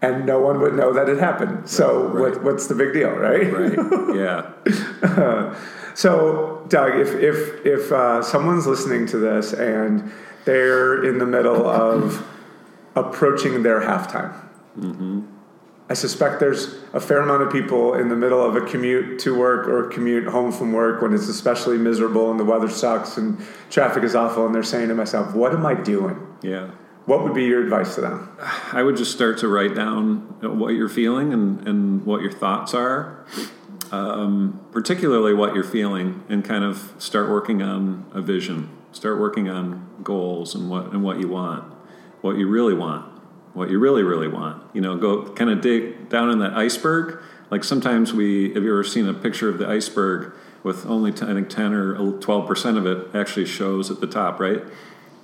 And 0.00 0.26
no 0.26 0.38
one 0.40 0.60
would 0.60 0.74
know 0.74 0.92
that 0.92 1.08
it 1.08 1.18
happened. 1.18 1.68
So 1.68 2.02
Right. 2.04 2.34
what, 2.34 2.44
what's 2.44 2.66
the 2.68 2.74
big 2.74 2.92
deal, 2.92 3.10
right? 3.10 3.52
right. 3.52 4.16
Yeah. 4.16 5.54
So, 5.94 6.64
Doug, 6.68 6.94
if 6.94 7.12
if 7.16 7.66
if 7.66 7.90
uh, 7.90 8.22
someone's 8.22 8.68
listening 8.68 9.06
to 9.06 9.18
this 9.18 9.52
and 9.52 10.12
they're 10.44 11.02
in 11.02 11.18
the 11.18 11.26
middle 11.26 11.66
of 11.66 12.24
approaching 12.94 13.62
their 13.64 13.80
halftime, 13.80 14.32
Mm-hmm. 14.78 15.22
I 15.90 15.94
suspect 15.94 16.38
there's 16.38 16.76
a 16.92 17.00
fair 17.00 17.18
amount 17.18 17.42
of 17.42 17.50
people 17.50 17.94
in 17.94 18.08
the 18.10 18.14
middle 18.14 18.44
of 18.44 18.54
a 18.54 18.60
commute 18.60 19.18
to 19.20 19.36
work 19.36 19.66
or 19.66 19.88
commute 19.88 20.26
home 20.28 20.52
from 20.52 20.72
work 20.72 21.02
when 21.02 21.12
it's 21.14 21.26
especially 21.28 21.78
miserable 21.78 22.30
and 22.30 22.38
the 22.38 22.44
weather 22.44 22.68
sucks 22.68 23.16
and 23.16 23.38
traffic 23.70 24.04
is 24.04 24.14
awful, 24.14 24.46
and 24.46 24.54
they're 24.54 24.62
saying 24.62 24.86
to 24.88 24.94
myself, 24.94 25.34
"What 25.34 25.52
am 25.52 25.66
I 25.66 25.74
doing?" 25.74 26.16
Yeah. 26.42 26.68
What 27.08 27.24
would 27.24 27.34
be 27.34 27.44
your 27.44 27.62
advice 27.62 27.94
to 27.94 28.02
them? 28.02 28.36
I 28.72 28.82
would 28.82 28.96
just 28.96 29.12
start 29.12 29.38
to 29.38 29.48
write 29.48 29.74
down 29.74 30.36
what 30.42 30.74
you're 30.74 30.90
feeling 30.90 31.32
and, 31.32 31.66
and 31.66 32.04
what 32.04 32.20
your 32.20 32.30
thoughts 32.30 32.74
are, 32.74 33.24
um, 33.90 34.60
particularly 34.72 35.32
what 35.32 35.54
you're 35.54 35.64
feeling, 35.64 36.22
and 36.28 36.44
kind 36.44 36.64
of 36.64 36.92
start 36.98 37.30
working 37.30 37.62
on 37.62 38.04
a 38.12 38.20
vision. 38.20 38.68
Start 38.92 39.18
working 39.18 39.48
on 39.48 39.88
goals 40.02 40.54
and 40.54 40.68
what 40.68 40.92
and 40.92 41.02
what 41.02 41.18
you 41.18 41.28
want, 41.28 41.64
what 42.20 42.36
you 42.36 42.46
really 42.46 42.74
want 42.74 43.18
what 43.58 43.70
you 43.70 43.78
really, 43.78 44.02
really 44.02 44.28
want. 44.28 44.62
You 44.72 44.80
know, 44.80 44.96
go 44.96 45.24
kind 45.32 45.50
of 45.50 45.60
dig 45.60 46.08
down 46.08 46.30
in 46.30 46.38
that 46.38 46.54
iceberg. 46.54 47.20
Like 47.50 47.64
sometimes 47.64 48.12
we, 48.12 48.54
have 48.54 48.62
you 48.62 48.70
ever 48.70 48.84
seen 48.84 49.08
a 49.08 49.14
picture 49.14 49.48
of 49.48 49.58
the 49.58 49.66
iceberg 49.66 50.32
with 50.62 50.86
only, 50.86 51.12
10, 51.12 51.28
I 51.28 51.34
think, 51.34 51.48
10 51.48 51.72
or 51.72 51.94
12% 51.94 52.76
of 52.76 52.86
it 52.86 53.14
actually 53.14 53.46
shows 53.46 53.90
at 53.90 54.00
the 54.00 54.06
top, 54.06 54.38
right? 54.38 54.62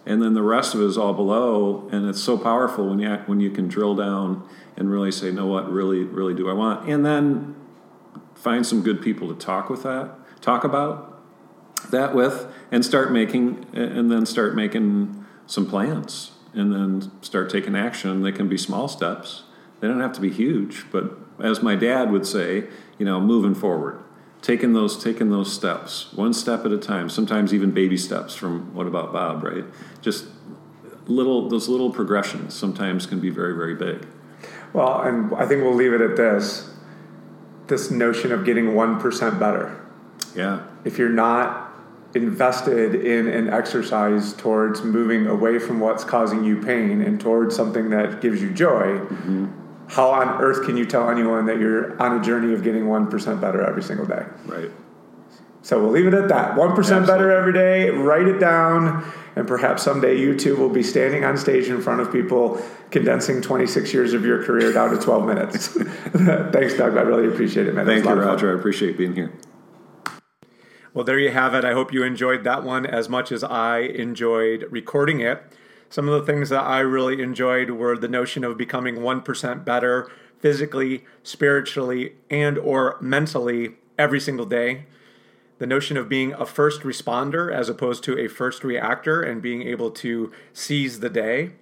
And 0.07 0.23
then 0.23 0.35
the 0.35 0.43
rest 0.43 0.75
of 0.75 0.83
it 0.83 0.85
is 0.85 0.99
all 0.99 1.15
below. 1.15 1.89
And 1.91 2.09
it's 2.09 2.23
so 2.23 2.37
powerful 2.37 2.89
when 2.89 2.99
you, 2.99 3.15
when 3.27 3.41
you 3.41 3.51
can 3.51 3.69
drill 3.69 3.95
down 3.95 4.47
and 4.77 4.91
really 4.91 5.11
say, 5.11 5.31
no, 5.31 5.47
what 5.47 5.71
really, 5.71 6.05
really 6.05 6.35
do 6.35 6.49
I 6.49 6.53
want? 6.53 6.89
And 6.89 7.05
then 7.05 7.57
find 8.35 8.67
some 8.67 8.83
good 8.83 9.01
people 9.01 9.29
to 9.29 9.35
talk 9.35 9.71
with 9.71 9.83
that, 9.85 10.15
talk 10.43 10.65
about 10.65 11.23
that 11.91 12.15
with, 12.15 12.47
and 12.71 12.85
start 12.85 13.13
making, 13.13 13.67
and 13.73 14.11
then 14.11 14.27
start 14.27 14.55
making 14.55 15.25
some 15.47 15.67
plans 15.67 16.33
and 16.55 16.73
then 16.73 17.11
start 17.23 17.51
taking 17.51 17.75
action. 17.75 18.23
They 18.23 18.33
can 18.33 18.49
be 18.49 18.57
small 18.59 18.89
steps. 18.89 19.45
They 19.81 19.89
don't 19.89 20.01
have 20.01 20.13
to 20.15 20.21
be 20.21 20.31
huge, 20.31 20.87
but 20.91 21.19
as 21.41 21.63
my 21.63 21.75
dad 21.75 22.11
would 22.11 22.27
say, 22.27 22.69
you 22.99 23.05
know, 23.05 23.21
moving 23.21 23.55
forward, 23.55 24.03
taking 24.45 24.75
those 24.75 25.03
taking 25.03 25.31
those 25.31 25.51
steps, 25.51 26.13
one 26.13 26.35
step 26.35 26.67
at 26.67 26.71
a 26.71 26.77
time. 26.77 27.09
Sometimes 27.09 27.55
even 27.55 27.71
baby 27.71 27.97
steps. 27.97 28.35
From 28.35 28.75
what 28.75 28.87
about 28.87 29.13
Bob? 29.13 29.43
Right? 29.43 29.65
Just 30.03 30.27
little 31.07 31.49
those 31.49 31.67
little 31.69 31.91
progressions 31.91 32.55
sometimes 32.55 33.07
can 33.07 33.21
be 33.21 33.31
very 33.31 33.55
very 33.57 33.75
big. 33.75 34.07
Well, 34.75 35.01
and 35.01 35.35
I 35.35 35.47
think 35.47 35.63
we'll 35.63 35.75
leave 35.75 35.95
it 35.95 36.03
at 36.03 36.17
this: 36.17 36.71
this 37.69 37.91
notion 37.91 38.31
of 38.33 38.45
getting 38.45 38.75
one 38.75 39.01
percent 39.01 39.41
better. 39.41 39.81
Yeah. 40.37 40.67
If 40.85 40.99
you're 40.99 41.09
not 41.09 41.73
invested 42.15 42.95
in 42.95 43.27
an 43.27 43.49
exercise 43.49 44.35
towards 44.35 44.83
moving 44.83 45.27
away 45.27 45.59
from 45.59 45.81
what's 45.81 46.05
causing 46.05 46.45
you 46.45 46.61
pain 46.61 47.01
and 47.01 47.19
towards 47.21 47.57
something 47.57 47.91
that 47.91 48.21
gives 48.21 48.43
you 48.43 48.51
joy, 48.51 48.99
mm-hmm. 48.99 49.47
How 49.95 50.11
on 50.11 50.43
earth 50.43 50.67
can 50.67 50.77
you 50.77 50.85
tell 50.85 51.09
anyone 51.09 51.47
that 51.47 51.61
you're 51.61 52.01
on 52.03 52.19
a 52.19 52.23
journey 52.23 52.53
of 52.53 52.65
getting 52.65 52.85
1% 52.85 53.41
better 53.41 53.63
every 53.63 53.83
single 53.83 54.07
day? 54.07 54.27
Right. 54.45 54.71
So 55.63 55.81
we'll 55.81 55.93
leave 55.93 56.07
it 56.07 56.15
at 56.15 56.29
that. 56.29 56.57
1% 56.57 56.77
Absolutely. 56.77 57.07
better 57.07 57.31
every 57.31 57.53
day, 57.53 57.91
write 57.91 58.27
it 58.27 58.39
down, 58.39 59.11
and 59.37 59.47
perhaps 59.47 59.85
someday 59.85 60.19
you 60.19 60.37
too 60.37 60.57
will 60.57 60.69
be 60.69 60.83
standing 60.83 61.25
on 61.25 61.39
stage 61.39 61.69
in 61.69 61.81
front 61.81 62.01
of 62.01 62.11
people 62.11 62.61
condensing 62.91 63.41
26 63.41 63.95
years 63.95 64.15
of 64.15 64.25
your 64.25 64.43
career 64.45 64.73
down 64.73 64.91
to 64.91 64.99
12 64.99 65.27
minutes. 65.27 65.69
Thanks, 66.53 66.75
Doug. 66.75 66.97
I 66.97 67.03
really 67.03 67.29
appreciate 67.29 67.69
it, 67.69 67.75
man. 67.75 67.87
Thank 67.87 68.05
you, 68.05 68.13
Roger. 68.13 68.55
I 68.55 68.59
appreciate 68.59 68.99
being 68.99 69.15
here. 69.15 69.33
Well, 70.93 71.05
there 71.05 71.19
you 71.19 71.31
have 71.31 71.55
it. 71.55 71.65
I 71.65 71.73
hope 71.73 71.93
you 71.93 72.03
enjoyed 72.03 72.45
that 72.45 72.65
one 72.65 72.85
as 72.85 73.09
much 73.09 73.33
as 73.33 73.43
I 73.43 73.79
enjoyed 73.79 74.67
recording 74.71 75.21
it. 75.21 75.43
Some 75.95 76.09
of 76.09 76.27
the 76.27 76.33
things 76.33 76.49
that 76.49 76.65
I 76.65 76.81
really 76.81 77.23
enjoyed 77.23 77.71
were 77.71 77.97
the 77.97 78.09
notion 78.09 78.43
of 78.43 78.59
becoming 78.59 78.97
1% 78.97 79.65
better 79.65 80.11
physically, 80.41 81.05
spiritually, 81.23 82.15
and 82.29 82.59
or 82.59 82.97
mentally 83.01 83.77
every 83.97 84.19
single 84.19 84.45
day. 84.45 84.87
The 85.59 85.69
notion 85.69 85.97
of 85.97 86.09
being 86.09 86.33
a 86.33 86.47
first 86.47 86.81
responder 86.81 87.55
as 87.55 87.69
opposed 87.69 88.03
to 88.05 88.19
a 88.19 88.27
first 88.27 88.65
reactor 88.65 89.23
and 89.23 89.41
being 89.41 89.63
able 89.63 89.93
to 89.93 90.33
seize 90.53 90.99
the 90.99 91.09
day. 91.09 91.53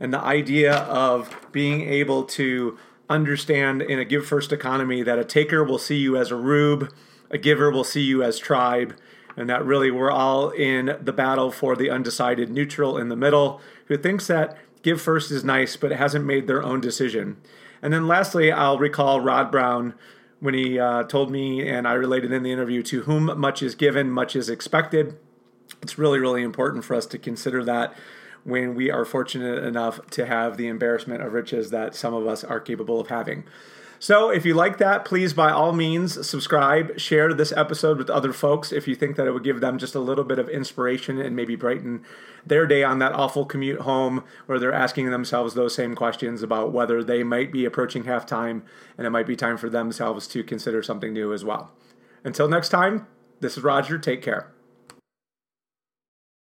And 0.00 0.14
the 0.14 0.20
idea 0.22 0.76
of 0.76 1.36
being 1.52 1.82
able 1.82 2.24
to 2.24 2.78
understand 3.10 3.82
in 3.82 3.98
a 3.98 4.06
give 4.06 4.24
first 4.24 4.50
economy 4.50 5.02
that 5.02 5.18
a 5.18 5.26
taker 5.26 5.62
will 5.62 5.76
see 5.76 5.98
you 5.98 6.16
as 6.16 6.30
a 6.30 6.36
rube 6.36 6.90
a 7.30 7.38
giver 7.38 7.70
will 7.70 7.84
see 7.84 8.02
you 8.02 8.22
as 8.22 8.38
tribe, 8.38 8.94
and 9.36 9.48
that 9.48 9.64
really 9.64 9.90
we're 9.90 10.10
all 10.10 10.50
in 10.50 10.96
the 11.00 11.12
battle 11.12 11.50
for 11.50 11.76
the 11.76 11.90
undecided 11.90 12.50
neutral 12.50 12.96
in 12.98 13.08
the 13.08 13.16
middle 13.16 13.60
who 13.86 13.96
thinks 13.96 14.26
that 14.26 14.56
give 14.82 15.00
first 15.00 15.30
is 15.30 15.44
nice 15.44 15.76
but 15.76 15.90
hasn't 15.92 16.24
made 16.24 16.46
their 16.46 16.62
own 16.62 16.80
decision. 16.80 17.36
And 17.82 17.92
then 17.92 18.06
lastly, 18.06 18.50
I'll 18.50 18.78
recall 18.78 19.20
Rod 19.20 19.50
Brown 19.50 19.94
when 20.40 20.54
he 20.54 20.78
uh, 20.78 21.04
told 21.04 21.30
me, 21.30 21.68
and 21.68 21.86
I 21.86 21.94
related 21.94 22.32
in 22.32 22.42
the 22.42 22.52
interview, 22.52 22.82
to 22.84 23.02
whom 23.02 23.38
much 23.38 23.62
is 23.62 23.74
given, 23.74 24.10
much 24.10 24.36
is 24.36 24.48
expected. 24.48 25.16
It's 25.82 25.98
really, 25.98 26.18
really 26.18 26.42
important 26.42 26.84
for 26.84 26.94
us 26.94 27.06
to 27.06 27.18
consider 27.18 27.64
that 27.64 27.94
when 28.44 28.74
we 28.74 28.90
are 28.90 29.04
fortunate 29.04 29.64
enough 29.64 30.06
to 30.10 30.26
have 30.26 30.56
the 30.56 30.66
embarrassment 30.66 31.22
of 31.22 31.32
riches 31.32 31.70
that 31.70 31.94
some 31.94 32.14
of 32.14 32.26
us 32.26 32.44
are 32.44 32.60
capable 32.60 33.00
of 33.00 33.08
having. 33.08 33.44
So, 33.98 34.30
if 34.30 34.44
you 34.44 34.54
like 34.54 34.78
that, 34.78 35.04
please 35.04 35.32
by 35.32 35.50
all 35.50 35.72
means 35.72 36.26
subscribe, 36.26 36.98
share 36.98 37.32
this 37.32 37.52
episode 37.52 37.98
with 37.98 38.10
other 38.10 38.32
folks 38.32 38.72
if 38.72 38.86
you 38.86 38.94
think 38.94 39.16
that 39.16 39.26
it 39.26 39.32
would 39.32 39.44
give 39.44 39.60
them 39.60 39.78
just 39.78 39.94
a 39.94 40.00
little 40.00 40.24
bit 40.24 40.38
of 40.38 40.48
inspiration 40.48 41.18
and 41.20 41.34
maybe 41.34 41.56
brighten 41.56 42.04
their 42.46 42.66
day 42.66 42.82
on 42.82 42.98
that 42.98 43.12
awful 43.12 43.44
commute 43.44 43.80
home 43.80 44.24
where 44.46 44.58
they're 44.58 44.72
asking 44.72 45.10
themselves 45.10 45.54
those 45.54 45.74
same 45.74 45.94
questions 45.94 46.42
about 46.42 46.72
whether 46.72 47.02
they 47.02 47.22
might 47.22 47.50
be 47.50 47.64
approaching 47.64 48.04
halftime 48.04 48.62
and 48.98 49.06
it 49.06 49.10
might 49.10 49.26
be 49.26 49.36
time 49.36 49.56
for 49.56 49.70
themselves 49.70 50.26
to 50.28 50.44
consider 50.44 50.82
something 50.82 51.12
new 51.12 51.32
as 51.32 51.44
well. 51.44 51.70
Until 52.22 52.48
next 52.48 52.68
time, 52.68 53.06
this 53.40 53.56
is 53.56 53.62
Roger. 53.62 53.98
Take 53.98 54.22
care. 54.22 54.53